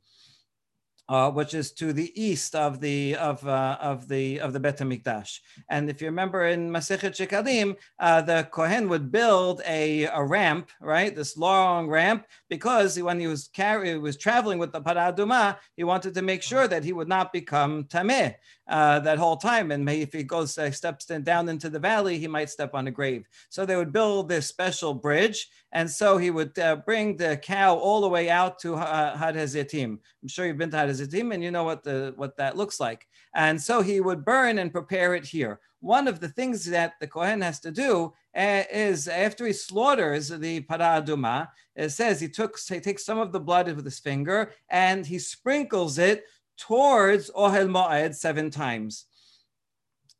uh, 1.10 1.32
which 1.32 1.54
is 1.54 1.72
to 1.72 1.94
the 1.94 2.12
east 2.22 2.56
of 2.56 2.80
the 2.80 3.16
of 3.16 3.46
uh, 3.48 3.78
of 3.80 4.08
the 4.08 4.40
of 4.40 4.54
the 4.54 4.60
Bet 4.60 4.80
Hamikdash. 4.80 5.40
And 5.70 5.90
if 5.90 6.02
you 6.02 6.08
remember 6.08 6.48
in 6.48 6.70
Masechet 6.70 7.16
Shekalim, 7.16 7.76
uh, 8.00 8.22
the 8.22 8.48
Kohen 8.52 8.90
would 8.90 9.12
build 9.12 9.62
a, 9.66 10.04
a 10.06 10.24
ramp, 10.24 10.70
right, 10.82 11.16
this 11.16 11.38
long 11.38 11.88
ramp, 11.88 12.26
because 12.50 13.00
when 13.00 13.20
he 13.20 13.28
was 13.28 13.48
carry 13.48 13.98
was 13.98 14.18
traveling 14.18 14.60
with 14.60 14.72
the 14.72 14.82
Paraduma, 14.82 15.58
he 15.76 15.84
wanted 15.84 16.14
to 16.14 16.22
make 16.22 16.44
sure 16.44 16.68
that 16.68 16.84
he 16.84 16.94
would 16.94 17.08
not 17.08 17.32
become 17.32 17.86
tameh 17.86 18.36
uh, 18.68 19.00
that 19.00 19.18
whole 19.18 19.38
time. 19.38 19.72
And 19.72 19.90
if 19.90 20.14
he 20.14 20.24
goes 20.24 20.58
uh, 20.58 20.72
steps 20.72 21.06
down 21.06 21.50
into 21.50 21.70
the 21.70 21.80
valley, 21.80 22.18
he 22.18 22.28
might 22.28 22.50
step 22.50 22.74
on 22.74 22.88
a 22.88 22.92
grave. 22.92 23.26
So 23.50 23.66
they 23.66 23.76
would 23.76 23.94
build 23.94 24.30
this 24.30 24.48
special 24.48 24.94
bridge, 24.94 25.48
and 25.78 25.88
so 25.92 26.18
he 26.18 26.32
would 26.32 26.58
uh, 26.58 26.78
bring 26.78 27.18
the 27.18 27.38
cow 27.38 27.76
all 27.76 28.02
the 28.02 28.10
way 28.10 28.32
out 28.32 28.58
to 28.62 28.74
uh, 28.74 29.16
Had 29.16 29.38
I'm 29.38 30.00
sure 30.26 30.48
you've 30.48 30.58
been 30.58 30.72
to 30.72 30.78
Had 30.78 30.90
and 30.90 31.44
you 31.44 31.52
know 31.52 31.66
what 31.66 31.84
the 31.84 32.14
what 32.16 32.36
that 32.38 32.58
looks 32.58 32.80
like. 32.80 33.08
And 33.36 33.62
so 33.62 33.84
he 33.84 34.02
would 34.02 34.26
burn 34.26 34.58
and 34.58 34.72
prepare 34.72 35.14
it 35.14 35.24
here. 35.24 35.60
One 35.80 36.08
of 36.08 36.20
the 36.20 36.30
things 36.30 36.66
that 36.66 36.94
the 37.00 37.06
Kohen 37.06 37.42
has 37.42 37.60
to 37.60 37.70
do 37.70 38.12
uh, 38.36 38.64
is 38.72 39.08
after 39.08 39.46
he 39.46 39.54
slaughters 39.54 40.30
the 40.30 40.62
paraduma, 40.62 41.50
it 41.76 41.90
says 41.90 42.20
he 42.20 42.28
took 42.28 42.58
he 42.58 42.80
takes 42.80 43.06
some 43.06 43.20
of 43.20 43.32
the 43.32 43.40
blood 43.40 43.68
with 43.68 43.86
his 43.86 44.00
finger 44.00 44.54
and 44.72 45.06
he 45.06 45.20
sprinkles 45.20 46.00
it 46.00 46.24
towards 46.58 47.30
Ohel 47.36 47.70
Moed 47.70 48.16
seven 48.16 48.50
times. 48.50 49.06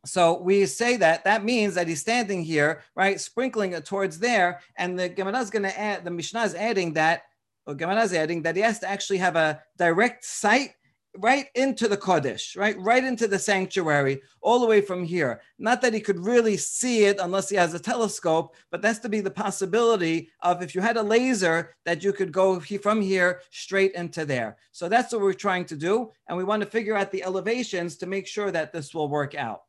So 0.08 0.42
we 0.42 0.66
say 0.66 0.98
that 0.98 1.24
that 1.26 1.44
means 1.44 1.76
that 1.76 1.88
he's 1.88 2.02
standing 2.02 2.44
here, 2.44 2.82
right, 2.96 3.20
sprinkling 3.20 3.74
it 3.74 3.86
towards 3.86 4.20
there, 4.20 4.62
and 4.78 4.98
the 4.98 5.10
Gemara 5.10 5.40
is 5.40 5.50
going 5.50 5.64
to 5.64 5.80
add, 5.80 6.06
the 6.06 6.12
Mishnah 6.12 6.44
is 6.44 6.56
adding 6.56 6.94
that, 6.94 7.24
or 7.66 7.76
Gemara 7.76 8.04
is 8.04 8.14
adding 8.14 8.42
that 8.44 8.56
he 8.56 8.62
has 8.62 8.80
to 8.80 8.90
actually 8.90 9.18
have 9.18 9.36
a 9.36 9.62
direct 9.78 10.24
sight 10.24 10.72
right 11.20 11.48
into 11.56 11.88
the 11.88 11.98
Kodesh, 11.98 12.56
right, 12.56 12.78
right 12.80 13.04
into 13.04 13.28
the 13.28 13.40
sanctuary, 13.40 14.22
all 14.42 14.60
the 14.60 14.68
way 14.68 14.82
from 14.82 15.04
here. 15.04 15.42
Not 15.58 15.82
that 15.82 15.94
he 15.94 16.00
could 16.00 16.20
really 16.20 16.58
see 16.58 17.06
it 17.06 17.18
unless 17.20 17.50
he 17.50 17.56
has 17.56 17.74
a 17.74 17.80
telescope, 17.80 18.56
but 18.72 18.82
that's 18.82 19.00
to 19.00 19.10
be 19.10 19.20
the 19.20 19.32
possibility 19.32 20.30
of 20.42 20.62
if 20.62 20.76
you 20.76 20.82
had 20.82 20.96
a 20.96 21.02
laser 21.02 21.76
that 21.86 22.04
you 22.04 22.14
could 22.14 22.32
go 22.32 22.60
from 22.60 23.02
here 23.02 23.42
straight 23.50 23.94
into 23.94 24.26
there. 24.26 24.58
So 24.72 24.88
that's 24.88 25.12
what 25.12 25.22
we're 25.22 25.34
trying 25.34 25.66
to 25.66 25.76
do, 25.76 26.12
and 26.28 26.38
we 26.38 26.44
want 26.44 26.62
to 26.62 26.70
figure 26.70 26.96
out 26.96 27.12
the 27.12 27.24
elevations 27.24 27.98
to 27.98 28.06
make 28.06 28.28
sure 28.28 28.52
that 28.52 28.72
this 28.72 28.94
will 28.94 29.10
work 29.10 29.34
out. 29.34 29.64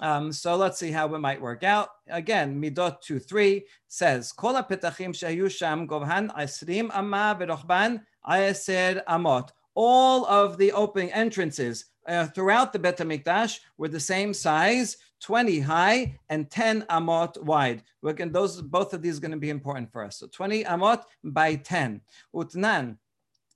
Um, 0.00 0.32
so 0.32 0.56
let's 0.56 0.78
see 0.78 0.90
how 0.90 1.14
it 1.14 1.18
might 1.18 1.40
work 1.40 1.64
out. 1.64 1.88
Again, 2.08 2.60
Midot 2.60 3.00
2 3.00 3.18
3 3.18 3.64
says, 3.88 4.32
Kol 4.32 4.54
petachim 4.54 5.14
shayusham 5.14 5.50
sham 5.50 5.88
govhan 5.88 6.34
asrim 6.36 6.90
amma 6.94 7.36
v'rochban 7.38 8.02
ayeser 8.28 9.02
amot. 9.06 9.50
All 9.74 10.26
of 10.26 10.58
the 10.58 10.72
opening 10.72 11.12
entrances 11.12 11.86
uh, 12.06 12.26
throughout 12.26 12.72
the 12.72 12.78
Bet 12.78 12.98
HaMikdash 12.98 13.58
were 13.78 13.88
the 13.88 14.00
same 14.00 14.32
size, 14.32 14.96
20 15.20 15.60
high 15.60 16.18
and 16.28 16.50
10 16.50 16.82
amot 16.90 17.42
wide. 17.42 17.82
We're 18.02 18.12
those, 18.12 18.62
both 18.62 18.92
of 18.94 19.02
these 19.02 19.18
are 19.18 19.20
going 19.20 19.30
to 19.32 19.36
be 19.38 19.50
important 19.50 19.90
for 19.90 20.04
us. 20.04 20.18
So 20.18 20.26
20 20.26 20.64
amot 20.64 21.02
by 21.24 21.56
10. 21.56 22.00
Utnan, 22.34 22.96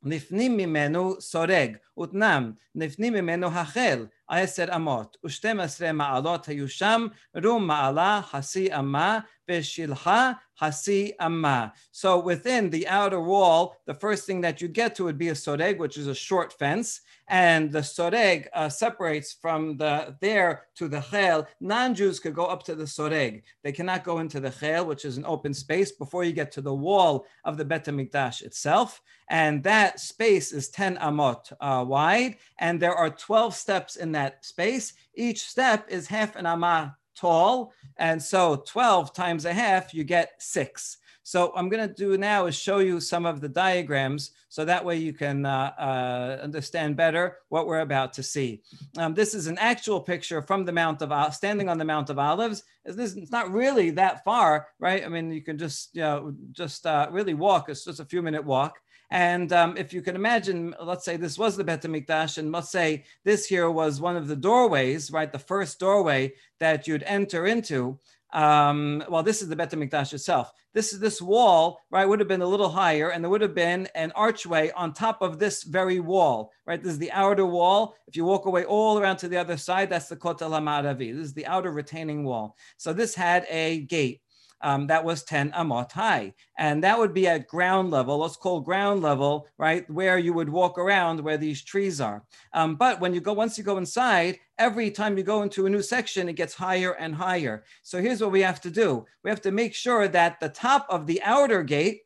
nifnim 0.04 0.56
mimenu 0.56 1.18
soreg. 1.18 1.78
Utnam, 1.98 2.56
nifnim 2.76 3.12
mimenu 3.12 3.52
hachel. 3.52 4.08
עשר 4.29 4.75
אמות, 4.75 5.17
ושתים 5.25 5.59
עשרה 5.59 5.91
מעלות 5.91 6.45
היו 6.45 6.69
שם, 6.69 7.07
רום 7.43 7.67
מעלה, 7.67 8.21
חצי 8.31 8.75
אמה, 8.75 9.19
ושילחה, 9.49 10.31
hasi 10.55 11.13
amma. 11.19 11.73
So 11.91 12.19
within 12.19 12.69
the 12.69 12.87
outer 12.87 13.19
wall, 13.19 13.77
the 13.85 13.93
first 13.93 14.25
thing 14.25 14.41
that 14.41 14.61
you 14.61 14.67
get 14.67 14.95
to 14.95 15.03
would 15.03 15.17
be 15.17 15.29
a 15.29 15.33
soreg, 15.33 15.77
which 15.77 15.97
is 15.97 16.07
a 16.07 16.15
short 16.15 16.53
fence. 16.53 17.01
And 17.27 17.71
the 17.71 17.79
soreg 17.79 18.47
uh, 18.53 18.69
separates 18.69 19.33
from 19.33 19.77
the 19.77 20.15
there 20.21 20.67
to 20.75 20.87
the 20.87 21.01
chel. 21.01 21.47
Non-Jews 21.59 22.19
could 22.19 22.35
go 22.35 22.45
up 22.45 22.63
to 22.63 22.75
the 22.75 22.83
soreg. 22.83 23.43
They 23.63 23.71
cannot 23.71 24.03
go 24.03 24.19
into 24.19 24.39
the 24.39 24.51
chel, 24.51 24.85
which 24.85 25.05
is 25.05 25.17
an 25.17 25.25
open 25.25 25.53
space, 25.53 25.91
before 25.91 26.23
you 26.23 26.33
get 26.33 26.51
to 26.53 26.61
the 26.61 26.73
wall 26.73 27.25
of 27.43 27.57
the 27.57 27.65
Bet 27.65 27.85
HaMikdash 27.85 28.43
itself. 28.43 29.01
And 29.29 29.63
that 29.63 29.99
space 29.99 30.51
is 30.51 30.69
10 30.69 30.97
amot 30.97 31.51
uh, 31.59 31.83
wide. 31.85 32.37
And 32.59 32.79
there 32.79 32.95
are 32.95 33.09
12 33.09 33.55
steps 33.55 33.95
in 33.95 34.11
that 34.11 34.18
space. 34.40 34.94
Each 35.14 35.42
step 35.42 35.86
is 35.88 36.06
half 36.06 36.36
an 36.36 36.46
amah 36.46 36.96
tall. 37.16 37.72
And 37.98 38.22
so 38.22 38.62
12 38.66 39.12
times 39.12 39.44
a 39.44 39.52
half, 39.52 39.92
you 39.92 40.04
get 40.04 40.32
six. 40.38 40.98
So 41.22 41.52
I'm 41.54 41.68
going 41.68 41.86
to 41.86 41.94
do 41.94 42.16
now 42.16 42.46
is 42.46 42.56
show 42.56 42.78
you 42.78 42.98
some 42.98 43.26
of 43.26 43.40
the 43.40 43.48
diagrams 43.48 44.32
so 44.48 44.64
that 44.64 44.84
way 44.84 44.96
you 44.96 45.12
can 45.12 45.46
uh, 45.46 45.72
uh, 45.78 46.42
understand 46.42 46.96
better 46.96 47.36
what 47.50 47.68
we're 47.68 47.80
about 47.80 48.12
to 48.14 48.22
see. 48.22 48.62
Um, 48.98 49.14
this 49.14 49.32
is 49.32 49.46
an 49.46 49.56
actual 49.58 50.00
picture 50.00 50.42
from 50.42 50.64
the 50.64 50.72
Mount 50.72 51.02
of 51.02 51.34
standing 51.34 51.68
on 51.68 51.78
the 51.78 51.84
Mount 51.84 52.10
of 52.10 52.18
Olives. 52.18 52.64
It's 52.84 53.30
not 53.30 53.52
really 53.52 53.90
that 53.90 54.24
far, 54.24 54.66
right? 54.80 55.04
I 55.04 55.08
mean, 55.08 55.30
you 55.30 55.42
can 55.42 55.56
just 55.56 55.94
you 55.94 56.02
know 56.02 56.34
just 56.50 56.84
uh, 56.84 57.06
really 57.12 57.34
walk. 57.34 57.68
It's 57.68 57.84
just 57.84 58.00
a 58.00 58.04
few 58.04 58.22
minute 58.22 58.44
walk. 58.44 58.80
And 59.10 59.52
um, 59.52 59.76
if 59.76 59.92
you 59.92 60.02
can 60.02 60.14
imagine, 60.14 60.74
let's 60.80 61.04
say 61.04 61.16
this 61.16 61.38
was 61.38 61.56
the 61.56 61.64
Bet 61.64 61.82
HaMikdash, 61.82 62.38
and 62.38 62.52
let's 62.52 62.70
say 62.70 63.04
this 63.24 63.46
here 63.46 63.70
was 63.70 64.00
one 64.00 64.16
of 64.16 64.28
the 64.28 64.36
doorways, 64.36 65.10
right? 65.10 65.32
The 65.32 65.38
first 65.38 65.80
doorway 65.80 66.34
that 66.60 66.86
you'd 66.86 67.02
enter 67.02 67.46
into. 67.46 67.98
Um, 68.32 69.02
well, 69.08 69.24
this 69.24 69.42
is 69.42 69.48
the 69.48 69.56
Bet 69.56 69.72
HaMikdash 69.72 70.12
itself. 70.12 70.52
This 70.72 70.92
is 70.92 71.00
this 71.00 71.20
wall, 71.20 71.80
right? 71.90 72.06
Would 72.06 72.20
have 72.20 72.28
been 72.28 72.42
a 72.42 72.46
little 72.46 72.68
higher, 72.68 73.10
and 73.10 73.24
there 73.24 73.30
would 73.30 73.40
have 73.40 73.56
been 73.56 73.88
an 73.96 74.12
archway 74.14 74.70
on 74.70 74.92
top 74.92 75.20
of 75.20 75.40
this 75.40 75.64
very 75.64 75.98
wall, 75.98 76.52
right? 76.64 76.80
This 76.80 76.92
is 76.92 76.98
the 76.98 77.10
outer 77.10 77.46
wall. 77.46 77.96
If 78.06 78.14
you 78.14 78.24
walk 78.24 78.46
away 78.46 78.64
all 78.64 78.96
around 78.96 79.16
to 79.18 79.28
the 79.28 79.38
other 79.38 79.56
side, 79.56 79.90
that's 79.90 80.08
the 80.08 80.16
Kotel 80.16 80.50
HaMaravi. 80.50 81.16
This 81.16 81.26
is 81.26 81.34
the 81.34 81.46
outer 81.46 81.72
retaining 81.72 82.22
wall. 82.22 82.56
So 82.76 82.92
this 82.92 83.16
had 83.16 83.44
a 83.50 83.80
gate 83.80 84.20
um, 84.62 84.86
that 84.86 85.04
was 85.04 85.22
10 85.24 85.52
amot 85.52 85.92
high. 85.92 86.34
And 86.58 86.82
that 86.84 86.98
would 86.98 87.14
be 87.14 87.26
at 87.26 87.48
ground 87.48 87.90
level, 87.90 88.18
let's 88.18 88.36
call 88.36 88.60
ground 88.60 89.02
level, 89.02 89.46
right, 89.58 89.88
where 89.90 90.18
you 90.18 90.32
would 90.34 90.48
walk 90.48 90.78
around 90.78 91.20
where 91.20 91.38
these 91.38 91.62
trees 91.62 92.00
are. 92.00 92.22
Um, 92.52 92.76
but 92.76 93.00
when 93.00 93.14
you 93.14 93.20
go, 93.20 93.32
once 93.32 93.56
you 93.56 93.64
go 93.64 93.78
inside, 93.78 94.38
every 94.58 94.90
time 94.90 95.16
you 95.16 95.24
go 95.24 95.42
into 95.42 95.66
a 95.66 95.70
new 95.70 95.82
section, 95.82 96.28
it 96.28 96.34
gets 96.34 96.54
higher 96.54 96.92
and 96.92 97.14
higher. 97.14 97.64
So 97.82 98.00
here's 98.00 98.20
what 98.20 98.32
we 98.32 98.42
have 98.42 98.60
to 98.62 98.70
do 98.70 99.06
we 99.24 99.30
have 99.30 99.40
to 99.42 99.50
make 99.50 99.74
sure 99.74 100.08
that 100.08 100.40
the 100.40 100.48
top 100.48 100.86
of 100.90 101.06
the 101.06 101.22
outer 101.22 101.62
gate, 101.62 102.02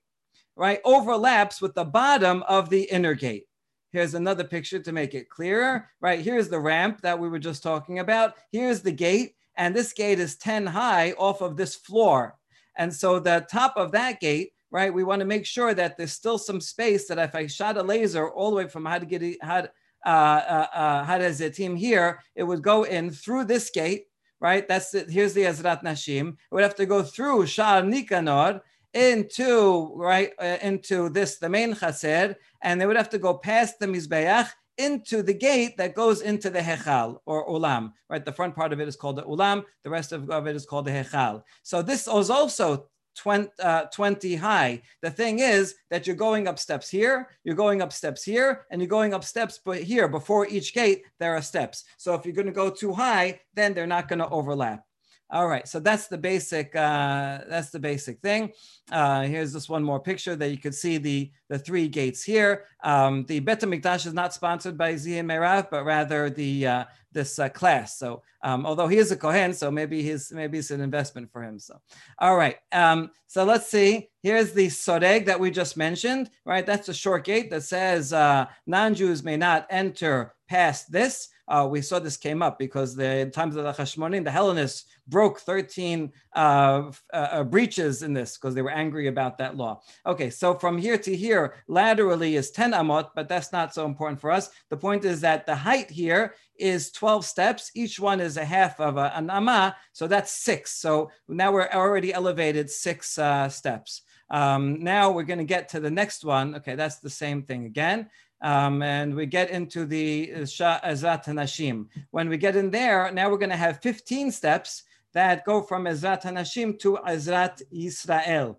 right, 0.57 0.81
overlaps 0.85 1.61
with 1.61 1.75
the 1.75 1.85
bottom 1.85 2.43
of 2.45 2.71
the 2.71 2.83
inner 2.83 3.15
gate. 3.15 3.47
Here's 3.95 4.15
another 4.15 4.43
picture 4.43 4.81
to 4.81 4.91
make 4.93 5.15
it 5.15 5.29
clearer, 5.29 5.89
right? 6.01 6.21
Here's 6.21 6.49
the 6.49 6.59
ramp 6.59 7.01
that 7.03 7.17
we 7.17 7.29
were 7.29 7.39
just 7.39 7.63
talking 7.63 8.01
about. 8.01 8.35
Here's 8.51 8.81
the 8.81 8.91
gate, 8.91 9.37
and 9.57 9.75
this 9.75 9.93
gate 9.93 10.19
is 10.19 10.35
10 10.35 10.67
high 10.67 11.13
off 11.13 11.41
of 11.43 11.57
this 11.57 11.77
floor. 11.77 12.37
And 12.77 12.93
so 12.93 13.19
the 13.19 13.47
top 13.51 13.75
of 13.77 13.93
that 13.93 14.21
gate, 14.21 14.53
right, 14.71 14.93
we 14.93 15.05
want 15.05 15.21
to 15.21 15.27
make 15.27 15.47
sure 15.47 15.75
that 15.75 15.97
there's 15.97 16.13
still 16.13 16.39
some 16.39 16.61
space 16.61 17.07
that 17.09 17.19
if 17.19 17.35
I 17.35 17.47
shot 17.47 17.77
a 17.77 17.83
laser 17.83 18.29
all 18.29 18.51
the 18.51 18.57
way 18.57 18.69
from 18.69 18.85
Had 18.85 19.11
Had 19.41 19.71
uh, 20.05 20.09
uh, 20.09 20.67
uh, 20.75 21.05
Had 21.05 21.21
Zetim 21.23 21.79
here, 21.79 22.21
it 22.35 22.43
would 22.43 22.63
go 22.63 22.83
in 22.83 23.11
through 23.11 23.45
this 23.45 23.71
gate, 23.71 24.07
right? 24.41 24.67
That's 24.69 24.95
it. 24.95 25.11
Here's 25.11 25.35
the 25.35 25.43
Ezrat 25.43 25.83
Nashim. 25.83 26.29
It 26.29 26.37
would 26.51 26.63
have 26.63 26.75
to 26.77 26.87
go 26.87 27.03
through 27.03 27.47
Shah 27.47 27.81
Nikanor 27.81 28.61
into 28.93 29.93
right 29.97 30.33
uh, 30.41 30.59
into 30.63 31.09
this 31.09 31.39
the 31.39 31.49
main 31.49 31.75
chaser, 31.75 32.37
and 32.63 32.81
they 32.81 32.87
would 32.87 32.97
have 32.97 33.11
to 33.11 33.19
go 33.19 33.35
past 33.35 33.79
the 33.79 33.87
mizbeach 33.87 34.51
into 34.79 35.23
the 35.23 35.35
gate 35.35 35.77
that 35.77 35.95
goes 35.95 36.21
into 36.21 36.51
the 36.51 36.61
hechal 36.61 37.19
or 37.27 37.47
ulam. 37.49 37.93
Right, 38.09 38.25
the 38.25 38.33
front 38.33 38.55
part 38.55 38.73
of 38.73 38.81
it 38.81 38.89
is 38.89 38.97
called 38.97 39.17
the 39.17 39.23
ulam. 39.23 39.65
The 39.83 39.91
rest 39.91 40.13
of 40.13 40.47
it 40.47 40.57
is 40.57 40.67
called 40.67 40.87
the 40.87 40.91
hechal. 40.91 41.43
So 41.63 41.83
this 41.83 42.03
is 42.03 42.31
also 42.31 42.89
20, 43.17 43.49
uh, 43.61 43.85
20, 43.87 44.37
high. 44.37 44.83
The 45.03 45.11
thing 45.11 45.39
is 45.39 45.75
that 45.91 46.07
you're 46.07 46.17
going 46.17 46.49
up 46.49 46.59
steps 46.59 46.89
here, 46.89 47.29
you're 47.45 47.55
going 47.55 47.83
up 47.83 47.93
steps 47.93 48.25
here, 48.25 48.67
and 48.71 48.81
you're 48.81 48.89
going 48.89 49.15
up 49.15 49.25
steps 49.25 49.61
but 49.65 49.83
here. 49.83 50.09
Before 50.09 50.47
each 50.47 50.75
gate, 50.75 51.05
there 51.21 51.37
are 51.37 51.43
steps. 51.43 51.85
So 51.97 52.15
if 52.15 52.25
you're 52.25 52.35
going 52.35 52.47
to 52.47 52.53
go 52.53 52.71
too 52.71 52.93
high, 52.93 53.41
then 53.55 53.75
they're 53.75 53.87
not 53.87 54.09
going 54.09 54.19
to 54.19 54.29
overlap. 54.29 54.85
All 55.31 55.49
right, 55.49 55.67
so 55.67 55.81
that's 55.81 56.07
the 56.07 56.19
basic. 56.19 56.77
Uh, 56.77 57.41
that's 57.49 57.71
the 57.71 57.79
basic 57.79 58.21
thing. 58.21 58.53
Uh, 58.93 59.23
here's 59.23 59.53
this 59.53 59.69
one 59.69 59.83
more 59.83 59.99
picture 59.99 60.37
that 60.37 60.51
you 60.51 60.59
can 60.59 60.73
see 60.73 60.99
the 60.99 61.31
the 61.49 61.59
three 61.59 61.89
gates 61.89 62.23
here. 62.23 62.65
Um, 62.85 63.25
the 63.25 63.41
Bet 63.41 63.61
Mikdash 63.61 64.07
is 64.07 64.13
not 64.13 64.35
sponsored 64.35 64.77
by 64.77 64.97
Zia 64.97 65.23
Merav, 65.23 65.71
but 65.71 65.85
rather 65.85 66.29
the 66.29 66.67
uh, 66.67 66.85
this 67.11 67.39
uh, 67.39 67.49
class. 67.49 67.99
So 67.99 68.23
um, 68.43 68.67
although 68.67 68.87
he 68.87 68.99
is 68.99 69.13
a 69.13 69.17
Kohen, 69.17 69.55
so 69.55 69.71
maybe 69.71 70.03
his 70.03 70.31
maybe 70.31 70.59
it's 70.59 70.71
an 70.71 70.83
investment 70.83 71.33
for 71.33 71.43
him. 71.43 71.59
So 71.59 71.81
all 72.19 72.37
right, 72.37 72.57
um, 72.73 73.11
so 73.27 73.45
let's 73.45 73.69
see. 73.69 74.11
Here's 74.23 74.53
the 74.53 74.67
soreg 74.67 75.25
that 75.27 75.41
we 75.41 75.51
just 75.51 75.77
mentioned. 75.77 76.31
Right, 76.45 76.67
that's 76.67 76.91
a 76.91 76.95
short 76.95 77.25
gate 77.25 77.51
that 77.51 77.63
says 77.63 78.13
uh, 78.13 78.47
non-Jews 78.67 79.23
may 79.23 79.39
not 79.39 79.67
enter 79.71 80.35
past 80.55 80.93
this. 80.93 81.31
Uh, 81.49 81.67
we 81.69 81.83
saw 81.83 81.99
this 81.99 82.17
came 82.17 82.41
up 82.41 82.61
because 82.61 82.95
the 82.95 83.29
times 83.35 83.57
of 83.57 83.65
the 83.65 83.73
Hashmonim, 83.73 84.23
the 84.23 84.31
Hellenists 84.31 84.85
broke 85.09 85.41
13 85.41 86.13
uh, 86.35 86.39
uh, 86.39 86.93
uh, 87.13 87.45
breaches 87.45 88.05
in 88.05 88.15
this 88.15 88.39
because 88.39 88.55
they 88.55 88.63
were 88.63 88.71
angry 88.71 89.09
about 89.09 89.37
that 89.39 89.57
law. 89.57 89.83
Okay, 90.07 90.31
so 90.31 90.55
from 90.55 90.79
here 90.79 90.97
to 90.97 91.15
here, 91.15 91.57
laterally 91.67 92.37
is 92.37 92.53
10 92.53 92.71
amot, 92.73 93.11
but 93.17 93.29
that's 93.29 93.53
not 93.53 93.75
so 93.75 93.85
important 93.85 94.21
for 94.21 94.31
us. 94.31 94.51
The 94.71 94.77
point 94.77 95.05
is 95.05 95.21
that 95.23 95.45
the 95.45 95.57
height 95.57 95.91
here 95.91 96.35
is 96.57 96.93
12 96.93 97.25
steps. 97.25 97.73
Each 97.75 97.99
one 97.99 98.21
is 98.21 98.37
a 98.37 98.45
half 98.45 98.79
of 98.79 98.97
a, 98.97 99.13
an 99.17 99.29
amma, 99.31 99.77
so 99.93 100.07
that's 100.07 100.31
six. 100.31 100.71
So 100.71 101.11
now 101.27 101.51
we're 101.51 101.69
already 101.69 102.15
elevated 102.15 102.71
six 102.71 103.19
uh, 103.19 103.49
steps. 103.49 104.03
Um, 104.31 104.83
now 104.83 105.11
we're 105.11 105.25
going 105.25 105.39
to 105.41 105.45
get 105.45 105.69
to 105.71 105.81
the 105.81 105.91
next 105.91 106.25
one. 106.25 106.55
Okay, 106.55 106.77
that's 106.77 107.01
the 107.01 107.11
same 107.11 107.43
thing 107.43 107.67
again. 107.67 108.09
Um, 108.45 108.83
and 108.83 109.15
we 109.15 109.25
get 109.25 109.49
into 109.49 109.87
the 109.87 110.29
Ezrat 110.37 111.25
Hanashim. 111.25 111.87
When 112.11 112.29
we 112.29 112.37
get 112.37 112.57
in 112.57 112.71
there, 112.71 113.11
now 113.11 113.31
we're 113.31 113.39
going 113.39 113.49
to 113.49 113.57
have 113.57 113.81
15 113.81 114.31
steps 114.31 114.83
that 115.15 115.47
go 115.47 115.63
from 115.63 115.85
Ezrat 115.85 116.25
Hanashim 116.25 116.79
to 116.81 116.99
Ezrat 117.09 117.63
Yisrael. 117.73 118.57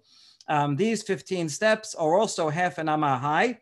Um, 0.48 0.76
these 0.76 1.04
15 1.04 1.50
steps 1.50 1.94
are 1.94 2.18
also 2.18 2.50
half 2.50 2.80
an 2.80 2.90
amma 2.90 3.16
high. 3.20 3.60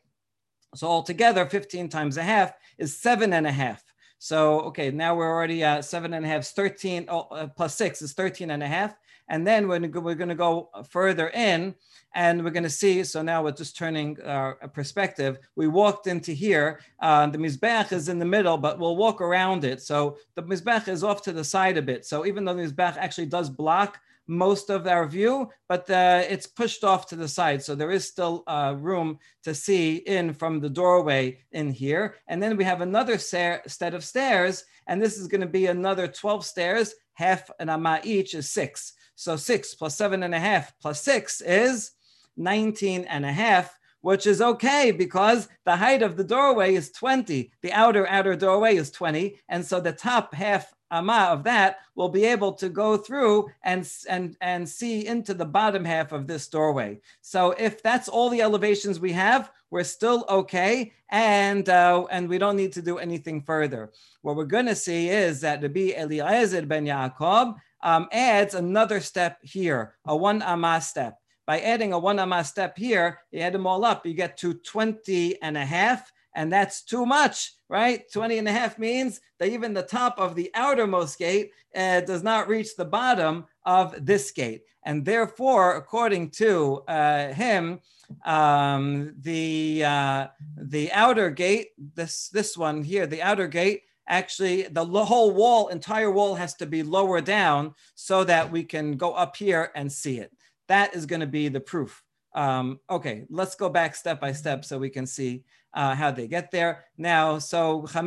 So 0.75 0.88
altogether, 0.88 1.46
15 1.46 1.89
times 1.89 2.15
a 2.15 2.24
half 2.24 2.53
is 2.77 2.96
seven 2.96 3.34
and 3.34 3.46
a 3.46 3.51
half. 3.51 3.84
So, 4.18 4.62
okay, 4.62 4.92
now 4.92 5.15
we're 5.15 5.30
already 5.30 5.62
at 5.62 5.84
seven 5.84 6.13
and 6.13 6.25
a 6.25 6.30
half, 6.30 6.46
13 6.46 7.08
oh, 7.10 7.27
uh, 7.32 7.48
plus 7.48 7.75
six 7.75 8.01
is 8.01 8.13
13 8.13 8.51
and 8.51 8.63
a 8.63 8.68
half. 8.68 8.96
And 9.30 9.48
then 9.48 9.68
we're, 9.68 9.80
going 9.80 10.30
to 10.30 10.36
go 10.36 10.70
further 10.89 11.30
in 11.30 11.75
and 12.13 12.44
we're 12.44 12.51
going 12.51 12.63
to 12.63 12.70
see. 12.70 13.03
So 13.03 13.22
now 13.22 13.44
we're 13.44 13.51
just 13.51 13.77
turning 13.77 14.18
our 14.25 14.56
perspective. 14.74 15.39
We 15.56 15.68
walked 15.68 16.08
into 16.08 16.34
here. 16.34 16.82
Uh, 17.00 17.27
the 17.27 17.38
Mizbech 17.38 17.92
is 17.92 18.10
in 18.10 18.20
the 18.20 18.25
middle, 18.25 18.58
but 18.58 18.80
we'll 18.80 18.98
walk 18.98 19.22
around 19.22 19.63
it. 19.63 19.82
So 19.82 20.18
the 20.36 20.44
Mizbech 20.44 20.88
is 20.88 21.03
off 21.03 21.22
to 21.24 21.32
the 21.32 21.44
side 21.44 21.77
a 21.77 21.82
bit. 21.82 22.06
So 22.06 22.25
even 22.25 22.46
though 22.46 22.53
the 22.53 22.63
Mizbech 22.63 22.98
actually 22.98 23.27
does 23.27 23.50
block 23.50 24.00
most 24.27 24.70
of 24.70 24.88
our 24.88 25.06
view, 25.06 25.50
but 25.68 25.89
uh, 25.89 26.24
it's 26.30 26.48
pushed 26.48 26.84
off 26.84 27.08
to 27.08 27.15
the 27.15 27.27
side. 27.27 27.62
So 27.62 27.75
there 27.75 27.92
is 27.92 28.08
still 28.08 28.44
uh, 28.48 28.75
room 28.77 29.20
to 29.44 29.53
see 29.53 29.98
in 29.98 30.34
from 30.34 30.60
the 30.60 30.70
doorway 30.70 31.39
in 31.51 31.72
here. 31.72 32.15
And 32.27 32.42
then 32.42 32.56
we 32.56 32.63
have 32.63 32.82
another 32.82 33.18
set 33.18 33.94
of 33.94 34.03
stairs, 34.03 34.63
and 34.88 35.01
this 35.01 35.18
is 35.18 35.27
going 35.27 35.42
to 35.42 35.48
be 35.48 35.68
another 35.68 36.08
12 36.08 36.46
stairs. 36.46 36.94
Half 37.13 37.50
an 37.60 37.70
amma 37.70 38.00
each 38.03 38.34
is 38.34 38.50
six. 38.50 38.94
So 39.15 39.36
six 39.36 39.74
plus 39.74 39.96
seven 39.96 40.24
and 40.24 40.34
a 40.34 40.39
half 40.39 40.74
plus 40.82 41.01
six 41.01 41.41
is 41.41 41.91
19 42.38 43.05
and 43.05 43.25
a 43.25 43.32
half, 43.32 43.77
which 44.01 44.25
is 44.27 44.41
okay 44.41 44.91
because 44.91 45.48
the 45.65 45.75
height 45.75 46.01
of 46.01 46.17
the 46.17 46.24
doorway 46.24 46.75
is 46.75 46.91
20. 46.91 47.51
The 47.62 47.72
outer 47.72 48.08
outer 48.08 48.36
doorway 48.36 48.75
is 48.75 48.91
20. 48.91 49.39
And 49.50 49.65
so 49.65 49.79
the 49.79 49.93
top 49.93 50.34
half 50.34 50.74
amma 50.91 51.29
of 51.32 51.43
that 51.43 51.77
will 51.96 52.10
be 52.10 52.25
able 52.25 52.53
to 52.53 52.70
go 52.70 52.98
through 52.98 53.50
and, 53.63 53.89
and, 54.10 54.38
and 54.41 54.67
see 54.67 55.08
into 55.08 55.34
the 55.34 55.46
bottom 55.46 55.84
half 55.84 56.12
of 56.12 56.27
this 56.27 56.48
doorway. 56.48 57.00
So 57.22 57.51
if 57.51 57.82
that's 57.82 58.08
all 58.08 58.29
the 58.29 58.41
elevations 58.41 59.00
we 59.00 59.12
have, 59.13 59.51
we're 59.74 59.84
still 59.84 60.24
okay, 60.29 60.93
and 61.10 61.67
uh, 61.67 62.05
and 62.12 62.29
we 62.29 62.38
don't 62.38 62.55
need 62.55 62.74
to 62.74 62.82
do 62.84 63.00
anything 63.00 63.41
further. 63.41 63.91
What 64.22 64.36
we're 64.36 64.46
going 64.46 64.67
to 64.67 64.75
see 64.75 65.10
is 65.10 65.41
that 65.41 65.63
Rabbi 65.63 65.93
Eliezer 65.98 66.67
ben 66.67 66.86
Yaakov 66.86 67.55
um, 67.83 68.07
adds 68.11 68.55
another 68.55 68.99
step 68.99 69.37
here, 69.43 69.95
a 70.05 70.15
one 70.15 70.41
amma 70.41 70.81
step 70.81 71.19
by 71.45 71.59
adding 71.59 71.93
a 71.93 71.99
one 71.99 72.19
amma 72.19 72.43
step 72.43 72.77
here, 72.77 73.19
you 73.31 73.39
add 73.39 73.53
them 73.53 73.67
all 73.67 73.83
up, 73.83 74.05
you 74.05 74.13
get 74.13 74.37
to 74.37 74.53
20 74.53 75.41
and 75.41 75.57
a 75.57 75.65
half. 75.65 76.11
and 76.35 76.51
that's 76.51 76.81
too 76.83 77.05
much, 77.05 77.53
right? 77.69 78.11
20 78.11 78.39
and 78.39 78.47
a 78.47 78.51
half 78.51 78.79
means 78.79 79.21
that 79.37 79.49
even 79.49 79.71
the 79.71 79.83
top 79.83 80.17
of 80.17 80.33
the 80.33 80.49
outermost 80.55 81.19
gate 81.19 81.51
uh, 81.75 82.01
does 82.01 82.23
not 82.23 82.47
reach 82.47 82.75
the 82.75 82.85
bottom 82.85 83.45
of 83.65 84.03
this 84.03 84.31
gate. 84.31 84.63
And 84.83 85.05
therefore, 85.05 85.75
according 85.75 86.31
to 86.41 86.81
uh, 86.87 87.33
him, 87.33 87.81
um, 88.25 89.13
the 89.19 89.83
uh, 89.85 90.27
the 90.57 90.91
outer 90.91 91.29
gate, 91.29 91.69
this 91.77 92.29
this 92.29 92.57
one 92.57 92.83
here, 92.83 93.05
the 93.05 93.21
outer 93.21 93.47
gate, 93.47 93.83
actually 94.07 94.63
the 94.63 94.86
whole 94.86 95.31
wall, 95.31 95.67
entire 95.69 96.12
wall 96.12 96.36
has 96.36 96.53
to 96.55 96.65
be 96.65 96.83
lower 96.83 97.22
down 97.22 97.74
so 97.95 98.24
that 98.24 98.51
we 98.51 98.63
can 98.63 98.98
go 98.98 99.13
up 99.13 99.36
here 99.36 99.72
and 99.75 99.91
see 99.91 100.19
it. 100.19 100.31
That 100.67 100.95
is 100.95 101.05
going 101.05 101.22
to 101.22 101.27
be 101.27 101.50
the 101.50 101.60
proof. 101.60 102.03
Um, 102.36 102.79
okay, 102.89 103.25
let's 103.29 103.55
go 103.55 103.69
back 103.69 103.95
step 103.95 104.19
by 104.19 104.33
step 104.33 104.65
so 104.65 104.77
we 104.79 104.89
can 104.89 105.05
see 105.05 105.43
uh, 105.74 105.96
how 105.96 106.12
they 106.12 106.27
get 106.27 106.51
there. 106.51 106.86
Now, 106.98 107.39
so 107.39 107.86
15 107.88 108.06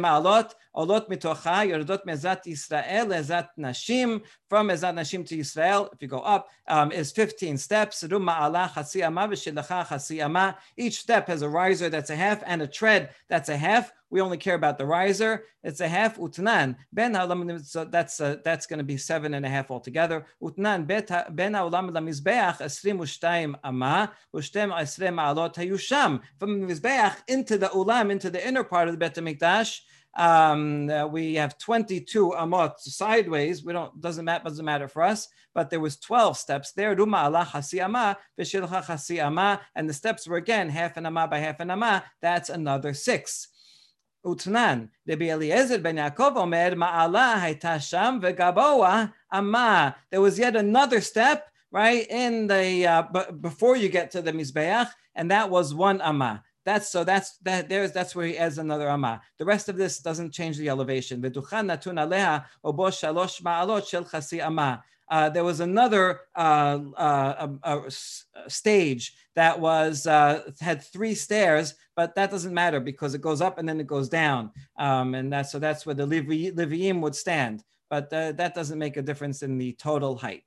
ma'alot, 0.00 0.52
olot 0.76 1.08
mitocha, 1.08 1.66
yordot 1.68 2.04
mezat 2.06 2.46
Israel, 2.46 3.06
ezat 3.06 3.48
nashim, 3.58 4.22
from 4.48 4.68
ezat 4.68 4.94
nashim 4.94 5.26
to 5.26 5.38
Israel, 5.38 5.90
if 5.92 6.00
you 6.00 6.08
go 6.08 6.20
up, 6.20 6.48
um, 6.68 6.92
is 6.92 7.10
15 7.12 7.58
steps. 7.58 8.04
Each 10.76 11.00
step 11.00 11.26
has 11.26 11.42
a 11.42 11.48
riser 11.48 11.88
that's 11.88 12.10
a 12.10 12.16
half 12.16 12.42
and 12.46 12.62
a 12.62 12.66
tread 12.66 13.10
that's 13.28 13.48
a 13.48 13.56
half. 13.56 13.92
We 14.10 14.20
only 14.20 14.38
care 14.38 14.56
about 14.56 14.76
the 14.76 14.86
riser. 14.86 15.44
It's 15.62 15.80
a 15.80 15.86
half 15.86 16.18
utnan. 16.18 16.74
Ben 16.92 17.14
haolam, 17.14 17.64
so 17.64 17.84
that's 17.84 18.20
uh, 18.20 18.36
that's 18.44 18.66
going 18.66 18.78
to 18.78 18.84
be 18.84 18.96
seven 18.96 19.34
and 19.34 19.46
a 19.46 19.48
half 19.48 19.70
altogether. 19.70 20.26
Utnan 20.42 20.84
ben 20.86 21.52
haolam 21.52 21.90
lamizbeach 21.90 22.58
esrim 22.58 22.98
u'shtayim 22.98 23.54
ama 23.62 24.10
u'shtem 24.34 24.72
esrem 24.72 25.14
ma'alot 25.14 25.54
hayusham. 25.54 26.20
From 26.40 26.60
the 26.60 26.74
mizbeach 26.74 26.99
into 27.28 27.58
the 27.58 27.68
ulam, 27.68 28.10
into 28.10 28.30
the 28.30 28.46
inner 28.46 28.64
part 28.64 28.88
of 28.88 28.94
the 28.94 28.98
Bet 28.98 29.14
Hamikdash, 29.14 29.80
um, 30.16 30.90
uh, 30.90 31.06
we 31.06 31.34
have 31.34 31.58
22 31.58 32.34
amot 32.36 32.78
sideways. 32.78 33.64
We 33.64 33.72
don't 33.72 34.00
doesn't 34.00 34.24
matter 34.24 34.44
doesn't 34.44 34.64
matter 34.64 34.88
for 34.88 35.02
us. 35.02 35.28
But 35.54 35.70
there 35.70 35.80
was 35.80 35.96
12 35.98 36.36
steps 36.36 36.72
there. 36.72 36.94
Ruma 36.94 37.24
Allah 37.24 37.44
hasi 37.44 37.80
ama 37.80 38.16
hasi 38.38 39.20
ama, 39.20 39.60
and 39.74 39.88
the 39.88 39.94
steps 39.94 40.26
were 40.26 40.36
again 40.36 40.68
half 40.68 40.96
an 40.96 41.06
ama 41.06 41.28
by 41.28 41.38
half 41.38 41.60
an 41.60 41.70
ama. 41.70 42.04
That's 42.22 42.50
another 42.50 42.94
six. 42.94 43.48
Utnan, 44.24 44.90
Rabbi 45.06 45.30
Eliezer 45.30 45.78
ben 45.78 45.96
Yaakov 45.96 46.36
omer 46.36 46.72
ma'ala 46.72 47.40
hayta 47.40 47.80
sham 47.80 48.20
ve'gaboa 48.20 49.12
ama. 49.32 49.96
There 50.10 50.20
was 50.20 50.38
yet 50.38 50.56
another 50.56 51.00
step, 51.00 51.48
right, 51.72 52.06
in 52.08 52.46
the 52.46 52.86
uh, 52.86 53.02
b- 53.12 53.32
before 53.40 53.76
you 53.76 53.88
get 53.88 54.10
to 54.10 54.22
the 54.22 54.32
mizbeach, 54.32 54.90
and 55.14 55.30
that 55.30 55.48
was 55.48 55.72
one 55.72 56.00
ama. 56.02 56.44
That's 56.64 56.90
so 56.90 57.04
that's 57.04 57.38
that 57.38 57.68
there's 57.68 57.92
that's 57.92 58.14
where 58.14 58.26
he 58.26 58.36
adds 58.36 58.58
another 58.58 58.88
amma. 58.88 59.22
The 59.38 59.44
rest 59.44 59.68
of 59.68 59.76
this 59.76 60.00
doesn't 60.00 60.32
change 60.32 60.58
the 60.58 60.68
elevation. 60.68 61.22
Uh, 65.10 65.28
there 65.28 65.42
was 65.42 65.58
another 65.58 66.20
uh, 66.36 66.78
uh, 66.96 67.48
uh 67.64 67.80
stage 68.46 69.14
that 69.34 69.58
was 69.58 70.06
uh, 70.06 70.42
had 70.60 70.82
three 70.82 71.14
stairs, 71.14 71.74
but 71.96 72.14
that 72.14 72.30
doesn't 72.30 72.54
matter 72.54 72.78
because 72.78 73.14
it 73.14 73.20
goes 73.20 73.40
up 73.40 73.58
and 73.58 73.68
then 73.68 73.80
it 73.80 73.86
goes 73.86 74.08
down, 74.08 74.52
um, 74.78 75.14
and 75.14 75.32
that's 75.32 75.50
so 75.50 75.58
that's 75.58 75.84
where 75.84 75.94
the 75.94 76.06
Leviim 76.06 77.00
would 77.00 77.16
stand. 77.16 77.64
But 77.88 78.12
uh, 78.12 78.32
that 78.32 78.54
doesn't 78.54 78.78
make 78.78 78.96
a 78.98 79.02
difference 79.02 79.42
in 79.42 79.58
the 79.58 79.72
total 79.72 80.16
height. 80.16 80.44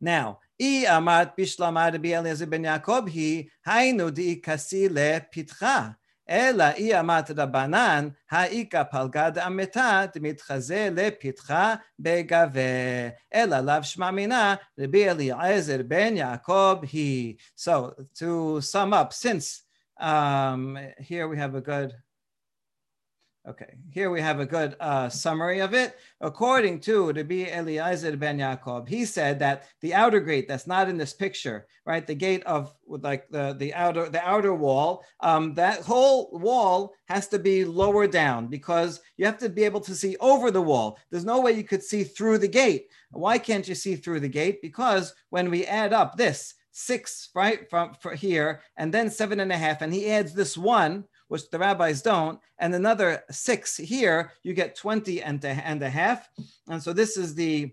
Now, 0.00 0.38
I 0.58 0.86
amat 0.88 1.36
bishlamad 1.36 1.92
Rabbi 1.92 2.08
Eliezer 2.08 2.46
ben 2.46 2.64
Yaakov 2.64 3.08
he 3.08 3.50
hainu 3.66 4.12
di 4.12 4.36
kasi 4.36 4.88
le 4.88 5.20
pitcha. 5.32 5.94
Ela 6.26 6.74
i 6.78 6.92
amat 6.92 7.28
rabanan 7.28 8.14
haika 8.32 8.90
palgad 8.90 9.36
ameta 9.36 10.10
mitchaze 10.16 10.94
le 10.94 11.10
pitcha 11.10 11.80
begave. 12.00 13.12
Ela 13.30 13.60
lav 13.60 13.82
shmamina 13.82 14.58
Rabbi 14.78 14.98
Eliezer 14.98 15.82
ben 15.82 16.16
Yaakov 16.16 16.84
he. 16.86 17.38
So 17.54 17.94
to 18.14 18.60
sum 18.62 18.94
up, 18.94 19.12
since 19.12 19.62
um, 19.98 20.78
here 20.98 21.28
we 21.28 21.36
have 21.36 21.54
a 21.54 21.60
good 21.60 21.94
Okay, 23.48 23.74
here 23.90 24.10
we 24.10 24.20
have 24.20 24.38
a 24.38 24.44
good 24.44 24.76
uh, 24.80 25.08
summary 25.08 25.60
of 25.60 25.72
it. 25.72 25.96
According 26.20 26.80
to 26.80 27.10
Rabbi 27.10 27.46
Eliezer 27.50 28.14
ben 28.18 28.38
Yaakov, 28.38 28.86
he 28.86 29.06
said 29.06 29.38
that 29.38 29.64
the 29.80 29.94
outer 29.94 30.20
gate 30.20 30.46
that's 30.46 30.66
not 30.66 30.90
in 30.90 30.98
this 30.98 31.14
picture, 31.14 31.66
right? 31.86 32.06
The 32.06 32.14
gate 32.14 32.44
of 32.44 32.74
like 32.86 33.30
the, 33.30 33.54
the 33.58 33.72
outer 33.72 34.10
the 34.10 34.22
outer 34.28 34.54
wall, 34.54 35.02
um, 35.20 35.54
that 35.54 35.80
whole 35.80 36.28
wall 36.34 36.92
has 37.06 37.28
to 37.28 37.38
be 37.38 37.64
lower 37.64 38.06
down 38.06 38.48
because 38.48 39.00
you 39.16 39.24
have 39.24 39.38
to 39.38 39.48
be 39.48 39.64
able 39.64 39.80
to 39.80 39.94
see 39.94 40.18
over 40.20 40.50
the 40.50 40.60
wall. 40.60 40.98
There's 41.10 41.24
no 41.24 41.40
way 41.40 41.52
you 41.52 41.64
could 41.64 41.82
see 41.82 42.04
through 42.04 42.38
the 42.38 42.48
gate. 42.48 42.88
Why 43.10 43.38
can't 43.38 43.66
you 43.66 43.74
see 43.74 43.96
through 43.96 44.20
the 44.20 44.28
gate? 44.28 44.60
Because 44.60 45.14
when 45.30 45.50
we 45.50 45.64
add 45.64 45.94
up 45.94 46.14
this 46.14 46.56
six 46.72 47.30
right 47.34 47.68
from 47.70 47.94
for 47.94 48.14
here 48.14 48.60
and 48.76 48.92
then 48.92 49.08
seven 49.08 49.40
and 49.40 49.50
a 49.50 49.56
half, 49.56 49.80
and 49.80 49.94
he 49.94 50.10
adds 50.10 50.34
this 50.34 50.58
one 50.58 51.04
which 51.30 51.48
the 51.50 51.58
rabbis 51.60 52.02
don't, 52.02 52.40
and 52.58 52.74
another 52.74 53.22
six 53.30 53.76
here, 53.76 54.32
you 54.42 54.52
get 54.52 54.74
20 54.74 55.22
and 55.22 55.44
a, 55.44 55.48
and 55.48 55.80
a 55.80 55.88
half. 55.88 56.28
And 56.68 56.82
so 56.82 56.92
this 56.92 57.16
is 57.16 57.36
the, 57.36 57.70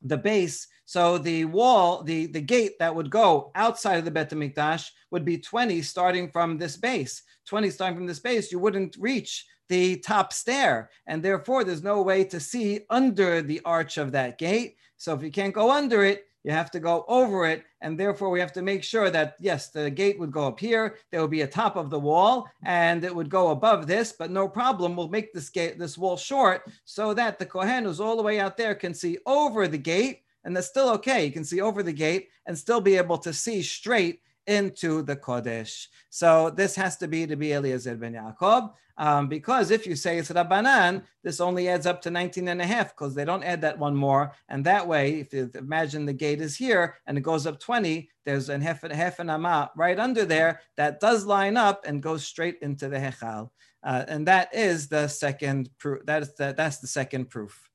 the 0.00 0.16
base. 0.16 0.68
So 0.84 1.18
the 1.18 1.44
wall, 1.46 2.04
the, 2.04 2.26
the 2.26 2.40
gate 2.40 2.78
that 2.78 2.94
would 2.94 3.10
go 3.10 3.50
outside 3.56 3.98
of 3.98 4.04
the 4.04 4.12
Bet 4.12 4.30
HaMikdash 4.30 4.90
would 5.10 5.24
be 5.24 5.38
20 5.38 5.82
starting 5.82 6.30
from 6.30 6.56
this 6.56 6.76
base. 6.76 7.22
20 7.46 7.68
starting 7.70 7.96
from 7.96 8.06
this 8.06 8.20
base, 8.20 8.52
you 8.52 8.60
wouldn't 8.60 8.96
reach 9.00 9.44
the 9.68 9.96
top 9.96 10.32
stair. 10.32 10.88
And 11.08 11.20
therefore, 11.20 11.64
there's 11.64 11.82
no 11.82 12.00
way 12.00 12.22
to 12.22 12.38
see 12.38 12.82
under 12.90 13.42
the 13.42 13.60
arch 13.64 13.98
of 13.98 14.12
that 14.12 14.38
gate. 14.38 14.76
So 14.98 15.14
if 15.14 15.22
you 15.24 15.32
can't 15.32 15.52
go 15.52 15.72
under 15.72 16.04
it, 16.04 16.26
you 16.44 16.52
have 16.52 16.70
to 16.70 16.78
go 16.78 17.04
over 17.08 17.46
it. 17.46 17.64
And 17.80 17.98
therefore, 17.98 18.30
we 18.30 18.38
have 18.38 18.52
to 18.52 18.62
make 18.62 18.84
sure 18.84 19.10
that, 19.10 19.34
yes, 19.40 19.70
the 19.70 19.90
gate 19.90 20.18
would 20.20 20.30
go 20.30 20.46
up 20.46 20.60
here. 20.60 20.98
There 21.10 21.20
would 21.20 21.30
be 21.30 21.40
a 21.40 21.46
top 21.46 21.76
of 21.76 21.90
the 21.90 21.98
wall 21.98 22.48
and 22.64 23.02
it 23.02 23.14
would 23.14 23.30
go 23.30 23.48
above 23.48 23.86
this, 23.86 24.12
but 24.12 24.30
no 24.30 24.46
problem. 24.46 24.94
We'll 24.94 25.08
make 25.08 25.32
this 25.32 25.48
gate, 25.48 25.78
this 25.78 25.98
wall 25.98 26.16
short 26.16 26.62
so 26.84 27.14
that 27.14 27.38
the 27.38 27.46
Kohen 27.46 27.84
who's 27.84 28.00
all 28.00 28.16
the 28.16 28.22
way 28.22 28.38
out 28.38 28.56
there 28.56 28.74
can 28.74 28.94
see 28.94 29.18
over 29.26 29.66
the 29.66 29.78
gate. 29.78 30.20
And 30.44 30.54
that's 30.54 30.68
still 30.68 30.90
okay. 30.90 31.24
You 31.24 31.32
can 31.32 31.44
see 31.44 31.62
over 31.62 31.82
the 31.82 31.92
gate 31.92 32.28
and 32.46 32.56
still 32.56 32.80
be 32.80 32.98
able 32.98 33.16
to 33.18 33.32
see 33.32 33.62
straight 33.62 34.20
into 34.46 35.02
the 35.02 35.16
Kodesh. 35.16 35.88
So 36.10 36.50
this 36.50 36.74
has 36.76 36.96
to 36.98 37.08
be 37.08 37.26
to 37.26 37.36
be 37.36 37.52
Eliezer 37.52 37.96
ben 37.96 38.14
Yaakov, 38.14 38.72
um, 38.96 39.28
because 39.28 39.70
if 39.70 39.86
you 39.86 39.96
say 39.96 40.18
it's 40.18 40.30
Rabbanan, 40.30 41.02
this 41.22 41.40
only 41.40 41.68
adds 41.68 41.86
up 41.86 42.00
to 42.02 42.10
19 42.10 42.48
and 42.48 42.62
a 42.62 42.66
half 42.66 42.94
because 42.94 43.14
they 43.14 43.24
don't 43.24 43.42
add 43.42 43.60
that 43.62 43.78
one 43.78 43.96
more. 43.96 44.32
And 44.48 44.64
that 44.64 44.86
way, 44.86 45.20
if 45.20 45.32
you 45.32 45.50
imagine 45.54 46.06
the 46.06 46.12
gate 46.12 46.40
is 46.40 46.56
here 46.56 46.96
and 47.06 47.18
it 47.18 47.22
goes 47.22 47.46
up 47.46 47.58
20, 47.58 48.08
there's 48.24 48.48
a 48.48 48.58
half, 48.58 48.82
half 48.82 49.18
an 49.18 49.30
amma 49.30 49.70
right 49.76 49.98
under 49.98 50.24
there 50.24 50.60
that 50.76 51.00
does 51.00 51.26
line 51.26 51.56
up 51.56 51.84
and 51.86 52.02
goes 52.02 52.24
straight 52.24 52.58
into 52.62 52.88
the 52.88 52.98
Hechal. 52.98 53.50
Uh, 53.82 54.04
and 54.08 54.26
that 54.28 54.54
is 54.54 54.88
the 54.88 55.08
second 55.08 55.70
proof. 55.78 56.06
That 56.06 56.22
is 56.22 56.34
the, 56.34 56.54
that's 56.56 56.78
the 56.78 56.86
second 56.86 57.30
proof. 57.30 57.68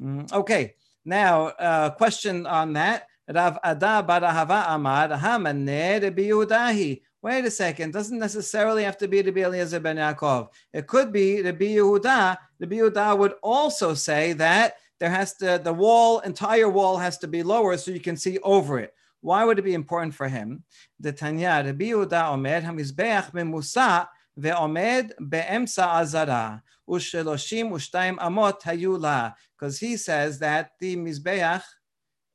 Mm, 0.00 0.32
okay, 0.32 0.74
now 1.04 1.46
uh, 1.46 1.90
question 1.90 2.46
on 2.46 2.74
that. 2.74 3.08
Rav 3.28 3.58
Ada 3.64 4.02
bar 4.02 4.20
Ahava 4.20 4.68
Amar 4.68 5.08
Hamaneh 5.08 6.02
Rabbi 6.02 7.00
Wait 7.22 7.44
a 7.46 7.50
second, 7.50 7.90
doesn't 7.90 8.18
necessarily 8.18 8.84
have 8.84 8.98
to 8.98 9.08
be 9.08 9.22
Rabbi 9.22 9.40
Eliezer 9.40 9.80
ben 9.80 9.96
Yaakov. 9.96 10.48
It 10.74 10.86
could 10.86 11.10
be 11.10 11.40
Rabbi 11.40 11.76
Yehuda. 11.76 12.36
Rabbi 12.60 12.76
Yehuda 12.76 13.16
would 13.16 13.32
also 13.42 13.94
say 13.94 14.34
that 14.34 14.76
there 15.00 15.08
has 15.08 15.32
to 15.36 15.58
the 15.62 15.72
wall, 15.72 16.18
entire 16.18 16.68
wall 16.68 16.98
has 16.98 17.16
to 17.18 17.26
be 17.26 17.42
lower 17.42 17.78
so 17.78 17.90
you 17.92 18.00
can 18.00 18.18
see 18.18 18.38
over 18.40 18.78
it. 18.78 18.92
Why 19.22 19.42
would 19.42 19.58
it 19.58 19.62
be 19.62 19.72
important 19.72 20.14
for 20.14 20.28
him? 20.28 20.64
The 21.00 21.12
Tanya 21.12 21.62
Rabbi 21.64 21.86
Yehuda 21.86 22.30
Omer 22.30 22.60
Hamizbeach 22.60 23.32
Memusa 23.32 24.06
ועומד 24.36 25.12
באמצע 25.20 25.98
azara 25.98 26.60
ושלושים 26.90 27.72
ושתיים 27.72 28.20
אמות 28.20 28.62
היו 28.66 28.98
לה. 28.98 29.30
Because 29.58 29.78
he 29.78 29.96
says 29.96 30.38
that 30.40 30.72
the 30.80 30.96
Mizbeach 30.96 31.62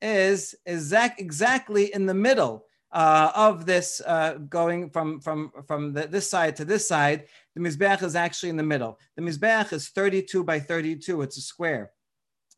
is 0.01 0.55
exact, 0.65 1.19
exactly 1.19 1.93
in 1.93 2.05
the 2.05 2.13
middle 2.13 2.65
uh, 2.91 3.31
of 3.35 3.65
this, 3.65 4.01
uh, 4.05 4.33
going 4.49 4.89
from 4.89 5.19
from 5.19 5.51
from 5.67 5.93
the, 5.93 6.07
this 6.07 6.29
side 6.29 6.55
to 6.55 6.65
this 6.65 6.87
side. 6.87 7.25
The 7.55 7.61
mizbeach 7.61 8.01
is 8.03 8.15
actually 8.15 8.49
in 8.49 8.57
the 8.57 8.63
middle. 8.63 8.97
The 9.15 9.21
mizbeach 9.21 9.73
is 9.73 9.89
32 9.89 10.43
by 10.43 10.59
32. 10.59 11.21
It's 11.21 11.37
a 11.37 11.41
square. 11.41 11.91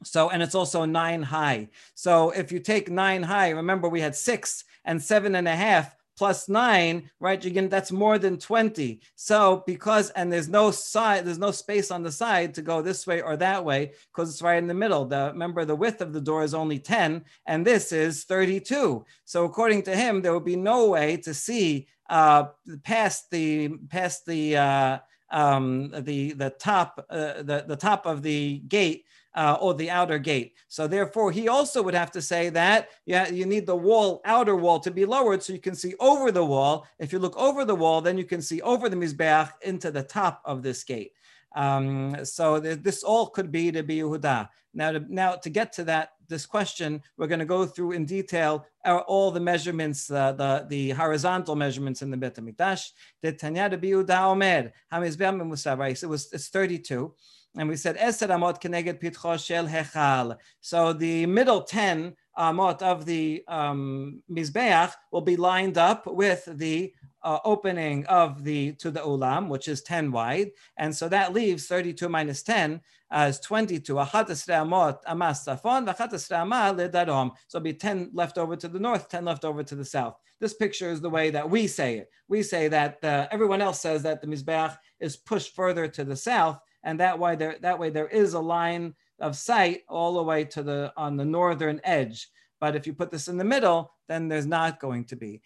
So, 0.04 0.30
and 0.30 0.41
it's 0.41 0.56
also 0.56 0.86
nine 0.86 1.21
high. 1.21 1.69
So 1.93 2.32
if 2.32 2.51
you 2.51 2.60
take 2.60 2.89
nine 2.89 3.21
high, 3.23 3.49
remember 3.49 3.88
we 3.88 4.01
had 4.01 4.15
six 4.15 4.63
and 4.86 5.01
seven 5.01 5.36
and 5.36 5.47
a 5.47 5.56
half 5.56 5.95
plus 6.21 6.47
nine, 6.47 7.10
right? 7.19 7.43
Again, 7.43 7.67
that's 7.67 7.91
more 7.91 8.19
than 8.19 8.38
20. 8.38 9.01
So 9.15 9.63
because, 9.65 10.12
and 10.12 10.31
there's 10.31 10.47
no 10.47 10.69
side, 10.69 11.25
there's 11.25 11.39
no 11.39 11.49
space 11.49 11.89
on 11.89 12.03
the 12.03 12.12
side 12.12 12.53
to 12.53 12.62
go 12.62 12.84
this 12.84 13.07
way 13.07 13.23
or 13.23 13.36
that 13.38 13.65
way 13.65 13.93
because 14.13 14.29
it's 14.29 14.43
right 14.43 14.60
in 14.60 14.67
the 14.67 14.75
middle. 14.75 15.03
The 15.05 15.31
remember 15.34 15.65
the 15.65 15.75
width 15.75 15.99
of 15.99 16.13
the 16.13 16.21
door 16.21 16.43
is 16.43 16.53
only 16.53 16.77
10 16.77 17.25
and 17.47 17.65
this 17.65 17.91
is 17.91 18.23
32. 18.25 19.03
So 19.25 19.45
according 19.45 19.81
to 19.86 19.95
him, 19.95 20.21
there 20.21 20.31
would 20.36 20.45
be 20.45 20.55
no 20.55 20.89
way 20.89 21.17
to 21.17 21.34
see 21.34 21.88
uh, 22.07 22.49
past 22.84 23.31
the 23.31 23.69
past 23.89 24.27
the 24.27 24.57
uh, 24.57 24.99
um, 25.31 25.89
the 26.01 26.34
the 26.34 26.51
top 26.51 27.03
uh, 27.10 27.41
the 27.41 27.65
the 27.67 27.75
top 27.75 28.05
of 28.05 28.21
the 28.21 28.60
gate 28.67 29.05
uh, 29.36 29.58
or 29.62 29.74
the 29.74 29.89
outer 29.89 30.20
gate. 30.20 30.56
So 30.67 30.88
therefore, 30.88 31.32
he 31.32 31.48
also 31.48 31.82
would 31.82 31.94
have 31.94 32.12
to 32.12 32.22
say 32.22 32.50
that 32.50 32.89
yeah, 33.06 33.30
you 33.30 33.46
need 33.46 33.65
the 33.65 33.76
wall, 33.76 34.22
outer 34.26 34.56
wall, 34.56 34.80
to 34.80 34.91
be 34.91 35.06
lowered 35.06 35.44
so 35.44 35.54
you 35.54 35.60
can 35.60 35.76
see 35.76 35.94
over 36.00 36.32
the 36.32 36.46
wall. 36.46 36.88
If 37.00 37.13
you 37.13 37.20
look 37.20 37.38
over 37.38 37.65
the 37.65 37.76
wall, 37.76 38.02
then 38.02 38.17
you 38.17 38.26
can 38.26 38.41
see 38.41 38.62
over 38.62 38.89
the 38.89 38.96
mizbeach 38.96 39.52
into 39.62 39.91
the 39.91 40.04
top 40.04 40.41
of 40.46 40.63
this 40.63 40.84
gate. 40.84 41.13
Um, 41.54 42.24
so 42.24 42.62
th- 42.62 42.80
this 42.82 43.04
all 43.04 43.28
could 43.28 43.52
be 43.52 43.72
to 43.72 43.84
be 43.84 43.98
Yehuda. 43.98 44.50
Now, 44.74 44.91
to, 44.94 45.06
now 45.10 45.36
to 45.36 45.50
get 45.50 45.74
to 45.74 45.84
that 45.86 46.12
this 46.30 46.46
question, 46.46 47.04
we're 47.17 47.28
going 47.28 47.39
to 47.39 47.46
go 47.46 47.65
through 47.65 47.91
in 47.91 48.06
detail 48.06 48.65
our, 48.86 49.02
all 49.02 49.32
the 49.32 49.39
measurements, 49.39 50.10
uh, 50.10 50.32
the, 50.32 50.65
the 50.70 50.91
horizontal 50.91 51.56
measurements 51.56 52.02
in 52.02 52.10
the 52.10 52.15
Bet 52.15 52.36
HaMikdash. 52.36 52.91
The 53.22 53.34
Tanya 53.34 53.70
de 53.70 53.78
Yehuda 53.78 54.22
Omer, 54.32 54.72
Hamizbeam 54.94 56.04
It 56.04 56.08
was 56.08 56.32
it's 56.32 56.48
32 56.48 57.13
and 57.57 57.67
we 57.67 57.75
said 57.75 57.97
Eser 57.97 58.29
Amot 58.29 58.61
Keneged 58.61 59.01
Pitcho 59.01 59.37
Shel 59.43 59.67
Hechal. 59.67 60.37
So 60.61 60.93
the 60.93 61.25
middle 61.25 61.63
10 61.63 62.15
Amot 62.37 62.81
of 62.81 63.05
the 63.05 63.43
um, 63.47 64.23
Mizbeach 64.31 64.93
will 65.11 65.21
be 65.21 65.35
lined 65.35 65.77
up 65.77 66.07
with 66.07 66.47
the 66.47 66.93
uh, 67.23 67.39
opening 67.43 68.05
of 68.07 68.43
the 68.43 68.71
to 68.73 68.89
the 68.89 69.01
ulam, 69.01 69.47
which 69.47 69.67
is 69.67 69.81
10 69.83 70.11
wide. 70.11 70.51
And 70.77 70.95
so 70.95 71.09
that 71.09 71.33
leaves 71.33 71.67
32 71.67 72.07
minus 72.09 72.41
10 72.41 72.81
as 73.11 73.39
22. 73.41 73.93
amot 73.95 74.99
amas 75.05 75.45
safon, 75.45 75.85
ledarom. 75.85 77.31
So 77.47 77.57
it'll 77.57 77.63
be 77.63 77.73
10 77.73 78.11
left 78.13 78.37
over 78.37 78.55
to 78.55 78.67
the 78.67 78.79
north, 78.79 79.09
10 79.09 79.25
left 79.25 79.45
over 79.45 79.61
to 79.61 79.75
the 79.75 79.85
south. 79.85 80.15
This 80.39 80.53
picture 80.53 80.89
is 80.89 81.01
the 81.01 81.09
way 81.09 81.29
that 81.29 81.47
we 81.47 81.67
say 81.67 81.97
it. 81.97 82.09
We 82.27 82.41
say 82.41 82.69
that 82.69 83.03
uh, 83.03 83.27
everyone 83.29 83.61
else 83.61 83.81
says 83.81 84.01
that 84.03 84.21
the 84.21 84.27
Mizbeach 84.27 84.75
is 84.99 85.17
pushed 85.17 85.53
further 85.53 85.87
to 85.89 86.03
the 86.03 86.15
south 86.15 86.59
and 86.84 87.00
that 87.00 87.17
way 87.20 87.36
there 87.36 87.58
that 87.62 87.80
way 87.80 87.89
there 87.89 88.08
is 88.08 88.34
a 88.34 88.39
line 88.39 88.94
of 89.20 89.36
sight 89.36 89.84
all 89.88 90.15
the 90.15 90.24
way 90.24 90.44
to 90.46 90.63
the 90.63 90.91
on 90.98 91.17
the 91.17 91.26
northern 91.26 91.80
edge. 91.84 92.30
But 92.60 92.76
if 92.76 92.86
you 92.86 92.94
put 92.94 93.12
this 93.12 93.28
in 93.28 93.38
the 93.38 93.44
middle, 93.44 93.91
then 94.08 94.28
there's 94.28 94.46
not 94.46 94.80
going 94.80 95.06
to 95.06 95.15
be. 95.15 95.41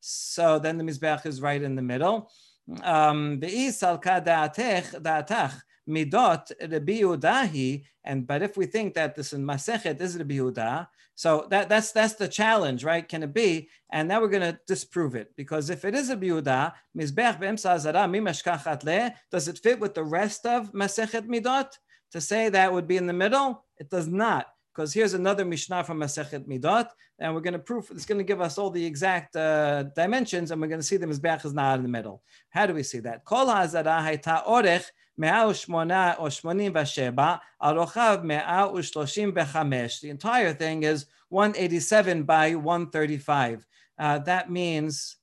So 0.00 0.58
then 0.58 0.76
the 0.76 0.84
Mizbeach 0.84 1.26
is 1.26 1.40
right 1.40 1.62
in 1.62 1.76
the 1.76 1.82
middle. 1.82 2.30
Um, 2.82 3.38
midot 5.88 6.50
Rabbi 6.60 7.00
Yehudahi, 7.00 7.84
and 8.04 8.26
but 8.26 8.42
if 8.42 8.56
we 8.56 8.66
think 8.66 8.94
that 8.94 9.14
this 9.14 9.32
in 9.32 9.44
Masechet 9.44 10.00
is 10.00 10.16
Rabbi 10.16 10.34
Yehuda, 10.36 10.88
so 11.14 11.46
that, 11.50 11.68
that's 11.68 11.92
that's 11.92 12.14
the 12.14 12.28
challenge, 12.28 12.84
right? 12.84 13.06
Can 13.06 13.22
it 13.22 13.34
be? 13.34 13.68
And 13.90 14.08
now 14.08 14.20
we're 14.20 14.28
going 14.28 14.50
to 14.50 14.58
disprove 14.66 15.14
it 15.14 15.36
because 15.36 15.68
if 15.70 15.84
it 15.84 15.94
is 15.94 16.10
a 16.10 16.16
biuda, 16.16 16.72
mizbech 16.96 17.38
mimashkachat 17.38 18.84
le, 18.84 19.14
does 19.30 19.48
it 19.48 19.58
fit 19.58 19.78
with 19.78 19.94
the 19.94 20.04
rest 20.04 20.46
of 20.46 20.72
Masechet 20.72 21.26
Midot? 21.26 21.68
To 22.12 22.20
say 22.20 22.48
that 22.48 22.72
would 22.72 22.86
be 22.86 22.96
in 22.96 23.06
the 23.06 23.12
middle, 23.12 23.64
it 23.78 23.88
does 23.88 24.06
not 24.06 24.46
because 24.74 24.92
here's 24.92 25.14
another 25.14 25.44
Mishnah 25.44 25.84
from 25.84 25.98
Masechet 25.98 26.46
Midot, 26.46 26.88
and 27.18 27.34
we're 27.34 27.40
going 27.40 27.52
to 27.52 27.58
prove 27.58 27.88
it's 27.90 28.06
going 28.06 28.18
to 28.18 28.24
give 28.24 28.40
us 28.40 28.58
all 28.58 28.70
the 28.70 28.84
exact 28.84 29.36
uh, 29.36 29.84
dimensions, 29.94 30.50
and 30.50 30.60
we're 30.60 30.68
going 30.68 30.80
to 30.80 30.86
see 30.86 30.96
the 30.96 31.06
Mizbeach 31.06 31.44
is 31.44 31.52
not 31.52 31.76
in 31.76 31.82
the 31.82 31.88
middle. 31.88 32.22
How 32.50 32.66
do 32.66 32.74
we 32.74 32.82
see 32.82 33.00
that? 33.00 33.24
Kol 33.24 33.46
hazara 33.46 34.00
hayta 34.00 34.46
orech 34.46 34.86
the 35.18 35.28
entire 40.10 40.54
thing 40.54 40.82
is 40.82 41.06
187 41.28 42.22
by 42.22 42.54
135. 42.54 43.66
Uh, 43.98 44.18
that 44.20 44.50
means 44.50 45.16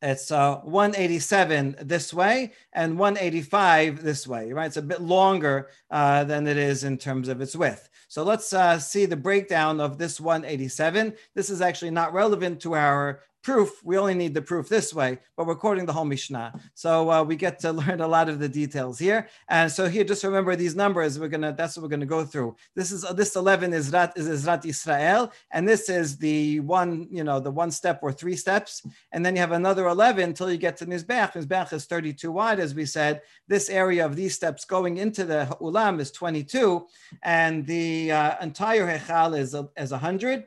it's 0.00 0.30
uh, 0.30 0.56
187 0.58 1.76
this 1.80 2.14
way 2.14 2.52
and 2.72 2.98
185 2.98 4.02
this 4.02 4.26
way, 4.26 4.52
right? 4.52 4.66
It's 4.66 4.76
a 4.76 4.82
bit 4.82 5.00
longer 5.00 5.70
uh, 5.90 6.24
than 6.24 6.46
it 6.46 6.56
is 6.56 6.84
in 6.84 6.98
terms 6.98 7.28
of 7.28 7.40
its 7.40 7.56
width. 7.56 7.88
So 8.06 8.22
let's 8.22 8.52
uh, 8.52 8.78
see 8.78 9.06
the 9.06 9.16
breakdown 9.16 9.80
of 9.80 9.98
this 9.98 10.20
187. 10.20 11.14
This 11.34 11.50
is 11.50 11.60
actually 11.60 11.90
not 11.90 12.12
relevant 12.12 12.60
to 12.60 12.74
our 12.74 13.20
proof, 13.42 13.82
we 13.84 13.96
only 13.96 14.14
need 14.14 14.34
the 14.34 14.42
proof 14.42 14.68
this 14.68 14.92
way, 14.92 15.18
but 15.36 15.46
we're 15.46 15.54
quoting 15.54 15.86
the 15.86 15.92
whole 15.92 16.04
Mishnah. 16.04 16.60
So 16.74 17.10
uh, 17.10 17.22
we 17.22 17.36
get 17.36 17.58
to 17.60 17.72
learn 17.80 18.00
a 18.00 18.08
lot 18.08 18.28
of 18.28 18.38
the 18.38 18.48
details 18.48 18.98
here. 18.98 19.28
And 19.48 19.70
so 19.70 19.88
here, 19.88 20.04
just 20.04 20.24
remember 20.24 20.56
these 20.56 20.74
numbers. 20.74 21.18
We're 21.18 21.28
gonna 21.28 21.54
that's 21.56 21.76
what 21.76 21.82
we're 21.82 21.88
gonna 21.88 22.06
go 22.06 22.24
through. 22.24 22.56
This 22.74 22.92
is 22.92 23.04
uh, 23.04 23.12
this 23.12 23.36
11 23.36 23.72
is 23.72 23.90
Rat 23.92 24.12
is 24.16 24.28
Izrat 24.28 24.64
Israel, 24.64 25.32
and 25.50 25.66
this 25.66 25.88
is 25.88 26.16
the 26.18 26.60
one, 26.60 27.08
you 27.10 27.24
know, 27.24 27.40
the 27.40 27.50
one 27.50 27.70
step 27.70 28.00
or 28.02 28.12
three 28.12 28.36
steps. 28.36 28.82
And 29.12 29.24
then 29.24 29.34
you 29.34 29.40
have 29.40 29.52
another 29.52 29.86
11 29.86 30.22
until 30.24 30.50
you 30.50 30.58
get 30.58 30.76
to 30.78 30.86
Mizbech. 30.86 31.32
Mizbech 31.32 31.72
is 31.72 31.86
32 31.86 32.30
wide, 32.30 32.60
as 32.60 32.74
we 32.74 32.86
said. 32.86 33.22
This 33.46 33.70
area 33.70 34.04
of 34.04 34.16
these 34.16 34.34
steps 34.34 34.64
going 34.64 34.98
into 34.98 35.24
the 35.24 35.56
Ulam 35.60 36.00
is 36.00 36.10
22, 36.10 36.86
and 37.22 37.66
the 37.66 38.12
uh, 38.12 38.34
entire 38.42 38.86
Hechal 38.86 39.38
is, 39.38 39.54
is 39.76 39.90
100 39.90 40.44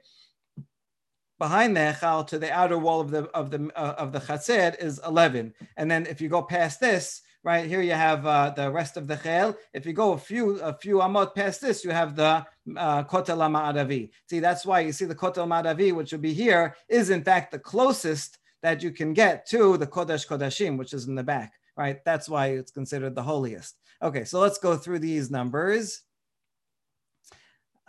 behind 1.41 1.75
the 1.75 1.79
echal 1.79 2.27
to 2.27 2.37
the 2.37 2.51
outer 2.51 2.77
wall 2.77 3.01
of 3.01 3.09
the 3.09 3.23
of 3.39 3.49
the 3.49 3.71
uh, 3.75 3.95
of 3.97 4.11
the 4.11 4.19
chatzir 4.19 4.77
is 4.79 5.01
11 5.03 5.51
and 5.75 5.89
then 5.89 6.05
if 6.05 6.21
you 6.21 6.29
go 6.29 6.43
past 6.43 6.79
this 6.79 7.23
right 7.43 7.65
here 7.65 7.81
you 7.81 7.93
have 7.93 8.27
uh, 8.27 8.51
the 8.51 8.69
rest 8.69 8.95
of 8.95 9.07
the 9.07 9.15
chel. 9.15 9.57
If 9.73 9.87
you 9.87 9.93
go 9.93 10.11
a 10.11 10.19
few 10.19 10.59
a 10.59 10.71
few 10.71 10.97
amot 10.97 11.33
past 11.33 11.59
this 11.59 11.83
you 11.83 11.89
have 11.89 12.15
the 12.15 12.45
uh, 12.77 13.03
kotel 13.05 13.41
ma'aravi 13.55 14.11
see 14.29 14.39
that's 14.39 14.67
why 14.67 14.81
you 14.81 14.91
see 14.91 15.05
the 15.05 15.15
kotel 15.15 15.47
ma'aravi 15.47 15.91
which 15.95 16.11
would 16.11 16.21
be 16.21 16.35
here 16.43 16.75
is 16.87 17.09
in 17.09 17.23
fact 17.23 17.51
the 17.51 17.57
closest 17.57 18.37
that 18.61 18.83
you 18.83 18.91
can 18.91 19.11
get 19.11 19.47
to 19.47 19.77
the 19.77 19.87
kodesh 19.87 20.27
kodashim 20.27 20.77
which 20.77 20.93
is 20.93 21.07
in 21.07 21.15
the 21.15 21.23
back 21.23 21.53
right? 21.75 22.05
That's 22.05 22.29
why 22.29 22.47
it's 22.49 22.69
considered 22.79 23.15
the 23.15 23.23
holiest. 23.23 23.79
Okay 24.03 24.25
so 24.25 24.39
let's 24.39 24.59
go 24.59 24.77
through 24.77 24.99
these 24.99 25.31
numbers 25.31 26.03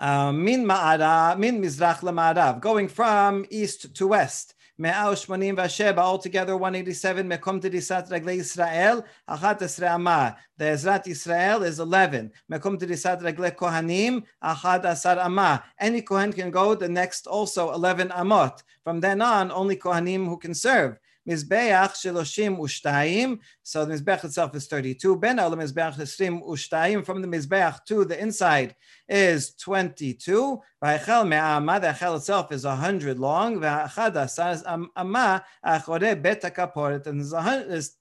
uh, 0.02 0.32
min 0.32 0.66
ma'ara, 0.66 1.38
min 1.38 1.62
mizrach 1.62 2.00
lema'arav, 2.00 2.60
going 2.60 2.88
from 2.88 3.46
east 3.50 3.94
to 3.94 4.08
west. 4.08 4.54
V'sheba, 4.80 5.98
altogether 5.98 6.56
187. 6.56 7.28
Mekom 7.28 7.60
tedisat 7.60 8.10
regle 8.10 8.36
Israel, 8.36 9.04
achat 9.28 9.60
esre. 9.60 10.36
The 10.56 10.64
Ezrat 10.64 11.06
Israel 11.06 11.62
is 11.62 11.78
11. 11.78 12.32
Mekom 12.50 12.80
tedisat 12.80 13.22
regle 13.22 13.54
kohanim, 13.54 14.24
achat 14.42 14.84
asar 14.84 15.18
amah. 15.18 15.62
Any 15.78 16.02
kohen 16.02 16.32
can 16.32 16.50
go, 16.50 16.74
the 16.74 16.88
next 16.88 17.28
also 17.28 17.72
11 17.72 18.08
amot. 18.08 18.62
From 18.82 19.00
then 19.00 19.22
on, 19.22 19.52
only 19.52 19.76
kohanim 19.76 20.26
who 20.26 20.36
can 20.36 20.54
serve. 20.54 20.98
Mizbeach 21.28 21.92
Sheloshim 21.94 22.58
Ushtaim. 22.58 23.38
So 23.62 23.84
the 23.84 23.94
Mizbeach 23.94 24.24
itself 24.24 24.54
is 24.54 24.66
32. 24.66 25.16
Ben 25.16 25.36
Olam 25.38 25.62
Mizbeach 25.62 25.96
Shrim 25.96 26.42
Ushtaim. 26.46 27.04
From 27.04 27.22
the 27.22 27.28
Mizbeach 27.28 27.84
to 27.86 28.04
the 28.04 28.20
inside 28.20 28.74
is 29.08 29.54
22. 29.54 30.60
V'achel 30.82 31.28
Me'ama, 31.28 31.80
the 31.80 31.88
Achel 31.88 32.16
itself 32.16 32.52
is 32.52 32.64
100 32.64 33.18
long. 33.18 33.58
V'achad 33.58 34.14
Asaz 34.14 34.88
Amma 34.96 35.44
Achore 35.64 36.20
Bet 36.20 36.42
HaKaporet. 36.42 37.06
And 37.06 37.20
there's 37.20 37.96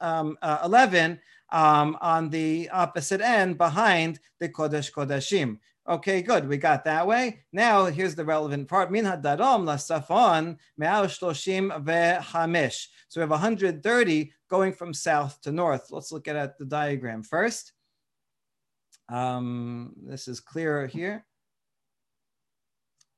um, 0.00 0.36
uh, 0.42 0.58
11 0.64 1.20
um, 1.52 1.96
on 2.00 2.30
the 2.30 2.68
opposite 2.70 3.20
end 3.20 3.58
behind 3.58 4.20
the 4.38 4.48
Kodesh 4.48 4.92
Kodashim. 4.92 5.58
Okay, 5.90 6.22
good. 6.22 6.46
We 6.46 6.56
got 6.56 6.84
that 6.84 7.08
way. 7.08 7.40
Now 7.52 7.86
here's 7.86 8.14
the 8.14 8.24
relevant 8.24 8.68
part. 8.68 8.92
Min 8.92 9.04
hadarom 9.04 9.64
lasafon 9.64 10.56
me'al 10.78 11.06
shloshim 11.06 11.84
ve'hamish. 11.84 12.86
So 13.08 13.18
we 13.18 13.22
have 13.22 13.30
130 13.30 14.32
going 14.48 14.72
from 14.72 14.94
south 14.94 15.40
to 15.40 15.50
north. 15.50 15.88
Let's 15.90 16.12
look 16.12 16.28
at 16.28 16.56
the 16.58 16.64
diagram 16.64 17.24
first. 17.24 17.72
Um, 19.08 19.94
this 20.06 20.28
is 20.28 20.38
clearer 20.38 20.86
here. 20.86 21.26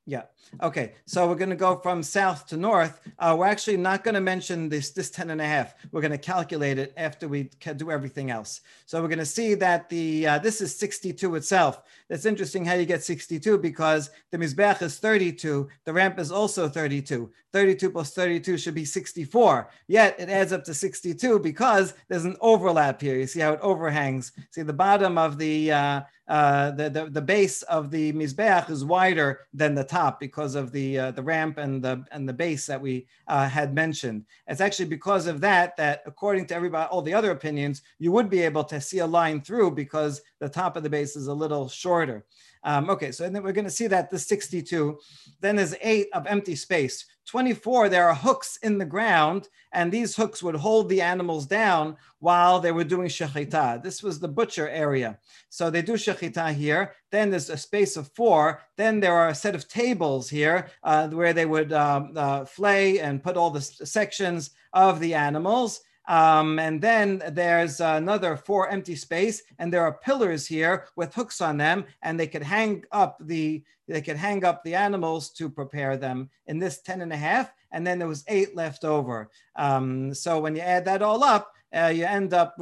Yeah. 0.05 0.23
Okay. 0.61 0.95
So 1.05 1.27
we're 1.27 1.35
going 1.35 1.49
to 1.49 1.55
go 1.55 1.79
from 1.79 2.03
south 2.03 2.45
to 2.47 2.57
north. 2.57 2.99
Uh, 3.19 3.35
we're 3.39 3.45
actually 3.45 3.77
not 3.77 4.03
going 4.03 4.15
to 4.15 4.21
mention 4.21 4.67
this, 4.67 4.91
this 4.91 5.09
10 5.09 5.29
and 5.29 5.39
a 5.39 5.45
half. 5.45 5.75
We're 5.91 6.01
going 6.01 6.11
to 6.11 6.17
calculate 6.17 6.77
it 6.77 6.93
after 6.97 7.29
we 7.29 7.49
do 7.77 7.89
everything 7.89 8.29
else. 8.29 8.59
So 8.85 9.01
we're 9.01 9.07
going 9.07 9.19
to 9.19 9.25
see 9.25 9.53
that 9.55 9.87
the, 9.87 10.27
uh, 10.27 10.39
this 10.39 10.59
is 10.59 10.75
62 10.75 11.35
itself. 11.35 11.81
That's 12.09 12.25
interesting 12.25 12.65
how 12.65 12.73
you 12.73 12.85
get 12.85 13.01
62 13.01 13.57
because 13.59 14.09
the 14.31 14.37
Mizbeach 14.37 14.81
is 14.81 14.99
32. 14.99 15.69
The 15.85 15.93
ramp 15.93 16.19
is 16.19 16.33
also 16.33 16.67
32. 16.67 17.31
32 17.53 17.89
plus 17.91 18.13
32 18.13 18.57
should 18.57 18.75
be 18.75 18.83
64. 18.83 19.69
Yet 19.87 20.19
it 20.19 20.27
adds 20.27 20.51
up 20.51 20.65
to 20.65 20.73
62 20.73 21.39
because 21.39 21.93
there's 22.09 22.25
an 22.25 22.35
overlap 22.41 22.99
here. 22.99 23.15
You 23.15 23.27
see 23.27 23.39
how 23.39 23.53
it 23.53 23.59
overhangs. 23.61 24.33
See 24.51 24.63
the 24.63 24.73
bottom 24.73 25.17
of 25.17 25.37
the, 25.37 25.71
uh, 25.71 26.01
uh, 26.33 26.71
the, 26.71 26.89
the, 26.89 27.05
the 27.11 27.21
base 27.21 27.61
of 27.63 27.91
the 27.91 28.11
mizbeach 28.11 28.67
is 28.71 28.83
wider 28.83 29.41
than 29.53 29.75
the 29.75 29.83
top 29.83 30.19
because 30.19 30.55
of 30.55 30.71
the 30.71 30.97
uh, 30.97 31.11
the 31.11 31.21
ramp 31.21 31.59
and 31.59 31.83
the 31.83 32.03
and 32.11 32.27
the 32.27 32.33
base 32.33 32.65
that 32.65 32.81
we 32.81 33.05
uh, 33.27 33.47
had 33.47 33.75
mentioned. 33.75 34.25
It's 34.47 34.59
actually 34.59 34.87
because 34.87 35.27
of 35.27 35.39
that 35.41 35.77
that 35.77 36.01
according 36.07 36.47
to 36.47 36.55
everybody, 36.55 36.89
all 36.89 37.03
the 37.03 37.13
other 37.13 37.29
opinions, 37.29 37.83
you 37.99 38.11
would 38.11 38.31
be 38.31 38.41
able 38.41 38.63
to 38.63 38.81
see 38.81 38.97
a 38.97 39.05
line 39.05 39.41
through 39.41 39.75
because 39.75 40.23
the 40.39 40.49
top 40.49 40.75
of 40.75 40.81
the 40.81 40.89
base 40.89 41.15
is 41.15 41.27
a 41.27 41.33
little 41.33 41.69
shorter. 41.69 42.25
Um, 42.63 42.89
okay, 42.89 43.11
so 43.11 43.29
then 43.29 43.43
we're 43.43 43.51
going 43.51 43.65
to 43.65 43.71
see 43.71 43.87
that 43.87 44.09
the 44.09 44.19
62. 44.19 44.97
Then 45.41 45.57
there's 45.57 45.75
eight 45.81 46.07
of 46.13 46.25
empty 46.27 46.55
space. 46.55 47.05
24, 47.25 47.89
there 47.89 48.07
are 48.07 48.15
hooks 48.15 48.57
in 48.63 48.77
the 48.77 48.85
ground, 48.85 49.47
and 49.71 49.91
these 49.91 50.15
hooks 50.15 50.43
would 50.43 50.55
hold 50.55 50.89
the 50.89 51.01
animals 51.01 51.45
down 51.45 51.95
while 52.19 52.59
they 52.59 52.71
were 52.71 52.83
doing 52.83 53.07
shechita. 53.07 53.81
This 53.81 54.03
was 54.03 54.19
the 54.19 54.27
butcher 54.27 54.67
area. 54.67 55.17
So 55.49 55.69
they 55.69 55.81
do 55.81 55.93
shechita 55.93 56.53
here. 56.53 56.93
Then 57.11 57.29
there's 57.29 57.49
a 57.49 57.57
space 57.57 57.95
of 57.95 58.11
four. 58.11 58.61
Then 58.77 58.99
there 58.99 59.15
are 59.15 59.29
a 59.29 59.35
set 59.35 59.55
of 59.55 59.67
tables 59.67 60.29
here 60.29 60.67
uh, 60.83 61.07
where 61.09 61.33
they 61.33 61.45
would 61.45 61.71
um, 61.71 62.11
uh, 62.15 62.45
flay 62.45 62.99
and 62.99 63.23
put 63.23 63.37
all 63.37 63.51
the 63.51 63.61
sections 63.61 64.51
of 64.73 64.99
the 64.99 65.13
animals. 65.13 65.81
Um, 66.07 66.59
and 66.59 66.81
then 66.81 67.21
there's 67.31 67.79
another 67.79 68.35
four 68.35 68.69
empty 68.69 68.95
space, 68.95 69.41
and 69.59 69.71
there 69.71 69.83
are 69.83 69.93
pillars 69.93 70.45
here 70.45 70.85
with 70.95 71.13
hooks 71.13 71.41
on 71.41 71.57
them, 71.57 71.85
and 72.01 72.19
they 72.19 72.27
could 72.27 72.43
hang 72.43 72.83
up 72.91 73.17
the 73.21 73.63
they 73.87 74.01
could 74.01 74.15
hang 74.15 74.45
up 74.45 74.63
the 74.63 74.75
animals 74.75 75.29
to 75.31 75.49
prepare 75.49 75.97
them 75.97 76.29
in 76.47 76.57
this 76.57 76.81
10 76.81 77.01
and 77.01 77.11
a 77.11 77.17
half, 77.17 77.53
and 77.71 77.85
then 77.85 77.99
there 77.99 78.07
was 78.07 78.23
eight 78.29 78.55
left 78.55 78.85
over. 78.85 79.29
Um, 79.57 80.13
so 80.13 80.39
when 80.39 80.55
you 80.55 80.61
add 80.61 80.85
that 80.85 81.01
all 81.01 81.21
up, 81.21 81.51
uh, 81.75 81.87
you 81.87 82.05
end 82.05 82.33
up 82.33 82.55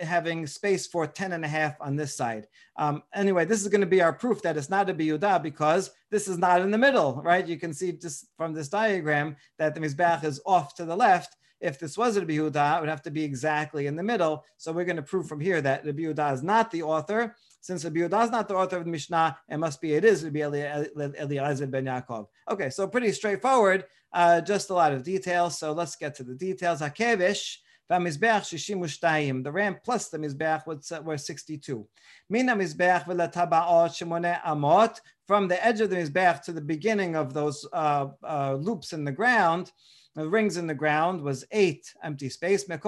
having 0.00 0.46
space 0.46 0.86
for 0.86 1.06
10 1.06 1.32
and 1.32 1.44
a 1.44 1.48
half 1.48 1.80
on 1.80 1.94
this 1.94 2.16
side. 2.16 2.48
Um, 2.76 3.02
anyway, 3.14 3.44
this 3.44 3.62
is 3.62 3.68
going 3.68 3.82
to 3.82 3.86
be 3.86 4.02
our 4.02 4.12
proof 4.12 4.42
that 4.42 4.56
it's 4.56 4.70
not 4.70 4.90
a 4.90 4.94
biyuda 4.94 5.42
because 5.42 5.90
this 6.10 6.26
is 6.26 6.38
not 6.38 6.62
in 6.62 6.70
the 6.70 6.78
middle, 6.78 7.20
right? 7.22 7.46
You 7.46 7.58
can 7.58 7.72
see 7.72 7.92
just 7.92 8.26
from 8.36 8.52
this 8.52 8.68
diagram 8.68 9.36
that 9.58 9.74
the 9.74 9.80
Mizbech 9.80 10.24
is 10.24 10.40
off 10.46 10.74
to 10.76 10.84
the 10.84 10.96
left 10.96 11.36
if 11.64 11.78
this 11.78 11.96
was 11.96 12.18
Rabbi 12.18 12.34
Yehuda, 12.34 12.76
it 12.76 12.80
would 12.80 12.90
have 12.90 13.02
to 13.02 13.10
be 13.10 13.24
exactly 13.24 13.86
in 13.86 13.96
the 13.96 14.02
middle. 14.02 14.44
So 14.58 14.70
we're 14.70 14.84
going 14.84 14.96
to 14.96 15.02
prove 15.02 15.26
from 15.26 15.40
here 15.40 15.62
that 15.62 15.84
Rabbi 15.86 16.02
Yehuda 16.02 16.34
is 16.34 16.42
not 16.42 16.70
the 16.70 16.82
author. 16.82 17.34
Since 17.62 17.84
Rabbi 17.84 18.00
Yehuda 18.00 18.24
is 18.24 18.30
not 18.30 18.48
the 18.48 18.54
author 18.54 18.76
of 18.76 18.84
the 18.84 18.90
Mishnah, 18.90 19.38
it 19.48 19.56
must 19.56 19.80
be 19.80 19.94
it 19.94 20.04
is 20.04 20.22
Rabbi 20.22 20.40
Eliezer 20.40 21.66
ben 21.66 21.86
Yaakov. 21.86 22.26
Okay, 22.50 22.68
so 22.68 22.86
pretty 22.86 23.12
straightforward, 23.12 23.86
uh, 24.12 24.42
just 24.42 24.68
a 24.68 24.74
lot 24.74 24.92
of 24.92 25.02
details. 25.02 25.58
So 25.58 25.72
let's 25.72 25.96
get 25.96 26.14
to 26.16 26.22
the 26.22 26.34
details. 26.34 26.80
Hakevish. 26.80 27.56
The 27.86 29.50
ramp 29.52 29.78
plus 29.84 30.08
the 30.08 30.16
Mizbeach 30.16 30.66
was, 30.66 30.90
uh, 30.90 31.02
were 31.04 31.18
62. 31.18 31.86
Mina 32.30 32.56
Mizbeach 32.56 33.04
v'latabaot 33.04 34.42
amot. 34.42 35.00
From 35.26 35.48
the 35.48 35.64
edge 35.64 35.82
of 35.82 35.90
the 35.90 35.96
Mizbeach 35.96 36.42
to 36.44 36.52
the 36.52 36.62
beginning 36.62 37.14
of 37.14 37.34
those 37.34 37.66
uh, 37.74 38.06
uh, 38.22 38.54
loops 38.54 38.94
in 38.94 39.04
the 39.04 39.12
ground, 39.12 39.70
the 40.14 40.28
rings 40.28 40.56
in 40.56 40.66
the 40.66 40.74
ground 40.74 41.20
was 41.20 41.44
eight 41.50 41.92
empty 42.02 42.28
space. 42.28 42.64
There, 42.68 42.80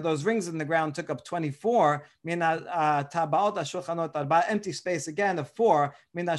those 0.00 0.24
rings 0.24 0.48
in 0.48 0.58
the 0.58 0.64
ground 0.64 0.94
took 0.94 1.10
up 1.10 1.24
24. 1.24 2.06
Uh, 2.30 3.04
empty 4.48 4.72
space 4.72 5.08
again 5.08 5.38
of 5.38 5.50
four. 5.50 5.94
So 6.14 6.30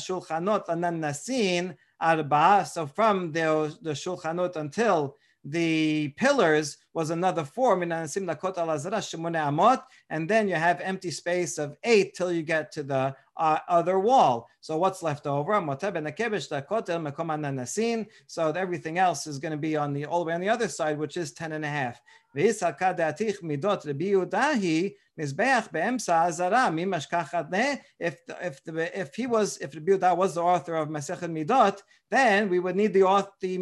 from 2.87 3.31
the, 3.31 3.77
the 3.81 3.91
shulchanot 3.91 4.55
until 4.55 5.17
the 5.43 6.13
pillars 6.17 6.77
was 6.95 7.09
another 7.09 7.43
four, 7.43 7.79
and 7.79 7.91
then 10.29 10.47
you 10.47 10.55
have 10.55 10.79
empty 10.81 11.11
space 11.11 11.57
of 11.57 11.77
eight 11.83 12.15
till 12.15 12.31
you 12.31 12.41
get 12.41 12.71
to 12.71 12.83
the 12.83 13.13
uh, 13.35 13.59
other 13.67 13.99
wall. 13.99 14.47
So 14.61 14.77
what's 14.77 15.03
left 15.03 15.27
over? 15.27 15.53
So 18.27 18.51
everything 18.51 18.97
else 18.97 19.27
is 19.27 19.39
going 19.39 19.51
to 19.51 19.57
be 19.57 19.75
on 19.75 19.91
the 19.91 20.05
all 20.05 20.19
the 20.19 20.25
way 20.25 20.33
on 20.33 20.41
the 20.41 20.47
other 20.49 20.69
side, 20.69 20.97
which 20.97 21.17
is 21.17 21.33
10 21.33 21.51
and 21.51 21.65
a 21.65 21.67
half. 21.67 22.01
If, 22.37 22.57
if 27.99 28.63
the, 28.63 28.99
if 28.99 29.15
he 29.15 29.27
was 29.27 29.57
if 29.59 29.73
Rabbi 29.73 30.11
was 30.11 30.35
the 30.35 30.43
author 30.43 30.75
of 30.75 30.89
Masechet 30.89 31.31
Midot, 31.31 31.81
then 32.11 32.49
we 32.49 32.59
would 32.59 32.75
need 32.75 32.93
the 32.93 33.03
author, 33.03 33.31
the 33.39 33.57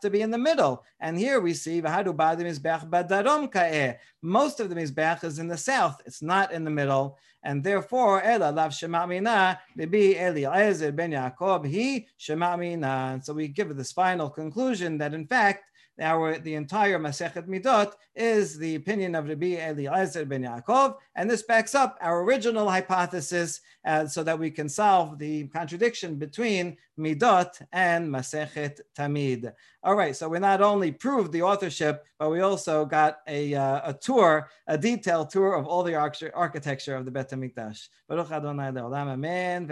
to 0.00 0.10
be 0.10 0.22
in 0.22 0.30
the 0.30 0.38
middle. 0.38 0.82
And 1.00 1.18
here 1.18 1.40
we 1.40 1.52
see 1.52 1.82
V'hadu 1.82 2.16
Bad 2.16 2.38
Mizbeach 2.38 2.88
Badarom. 2.88 3.96
Most 4.22 4.60
of 4.60 4.70
the 4.70 4.74
Mizbeach 4.74 5.22
is 5.24 5.38
in 5.38 5.48
the 5.48 5.58
south. 5.58 6.00
It's 6.06 6.22
not 6.22 6.50
in 6.52 6.64
the 6.64 6.70
middle. 6.70 7.18
And 7.42 7.62
therefore, 7.62 8.22
Ela 8.22 8.50
Lav 8.50 8.72
Shema 8.72 9.06
Mina, 9.06 9.60
Rabbi 9.76 10.14
Eliezer 10.14 10.92
ben 10.92 11.12
Yaakov, 11.12 11.66
he 11.66 12.08
Shema 12.16 12.56
Mina. 12.56 13.20
So 13.22 13.34
we 13.34 13.48
give 13.48 13.76
this 13.76 13.92
final 13.92 14.30
conclusion 14.30 14.96
that 14.98 15.12
in 15.12 15.26
fact, 15.26 15.64
our 16.00 16.38
the 16.38 16.54
entire 16.54 16.98
Masechet 16.98 17.48
Midot 17.48 17.92
is 18.14 18.58
the 18.58 18.74
opinion 18.74 19.14
of 19.14 19.28
Rabbi 19.28 19.56
Eliezer 19.56 20.24
ben 20.24 20.42
Yaakov, 20.42 20.96
and 21.14 21.30
this 21.30 21.42
backs 21.42 21.74
up 21.74 21.98
our 22.00 22.22
original 22.22 22.68
hypothesis, 22.68 23.60
uh, 23.84 24.06
so 24.06 24.22
that 24.22 24.38
we 24.38 24.50
can 24.50 24.68
solve 24.68 25.18
the 25.18 25.46
contradiction 25.48 26.16
between 26.16 26.76
Midot 26.98 27.60
and 27.72 28.08
Masechet 28.08 28.80
Tamid. 28.96 29.52
All 29.82 29.94
right, 29.94 30.16
so 30.16 30.28
we 30.28 30.38
not 30.38 30.62
only 30.62 30.90
proved 30.90 31.32
the 31.32 31.42
authorship, 31.42 32.04
but 32.18 32.30
we 32.30 32.40
also 32.40 32.84
got 32.84 33.18
a, 33.26 33.54
uh, 33.54 33.90
a 33.90 33.94
tour, 33.94 34.48
a 34.66 34.78
detailed 34.78 35.30
tour 35.30 35.54
of 35.54 35.66
all 35.66 35.82
the 35.82 35.94
architecture 35.94 36.96
of 36.96 37.04
the 37.04 37.10
Bet 37.10 37.30
Hamikdash. 37.30 37.88
Baruch 38.08 38.30
Adonai 38.32 38.70
Leolam, 38.70 39.12
Amen. 39.12 39.70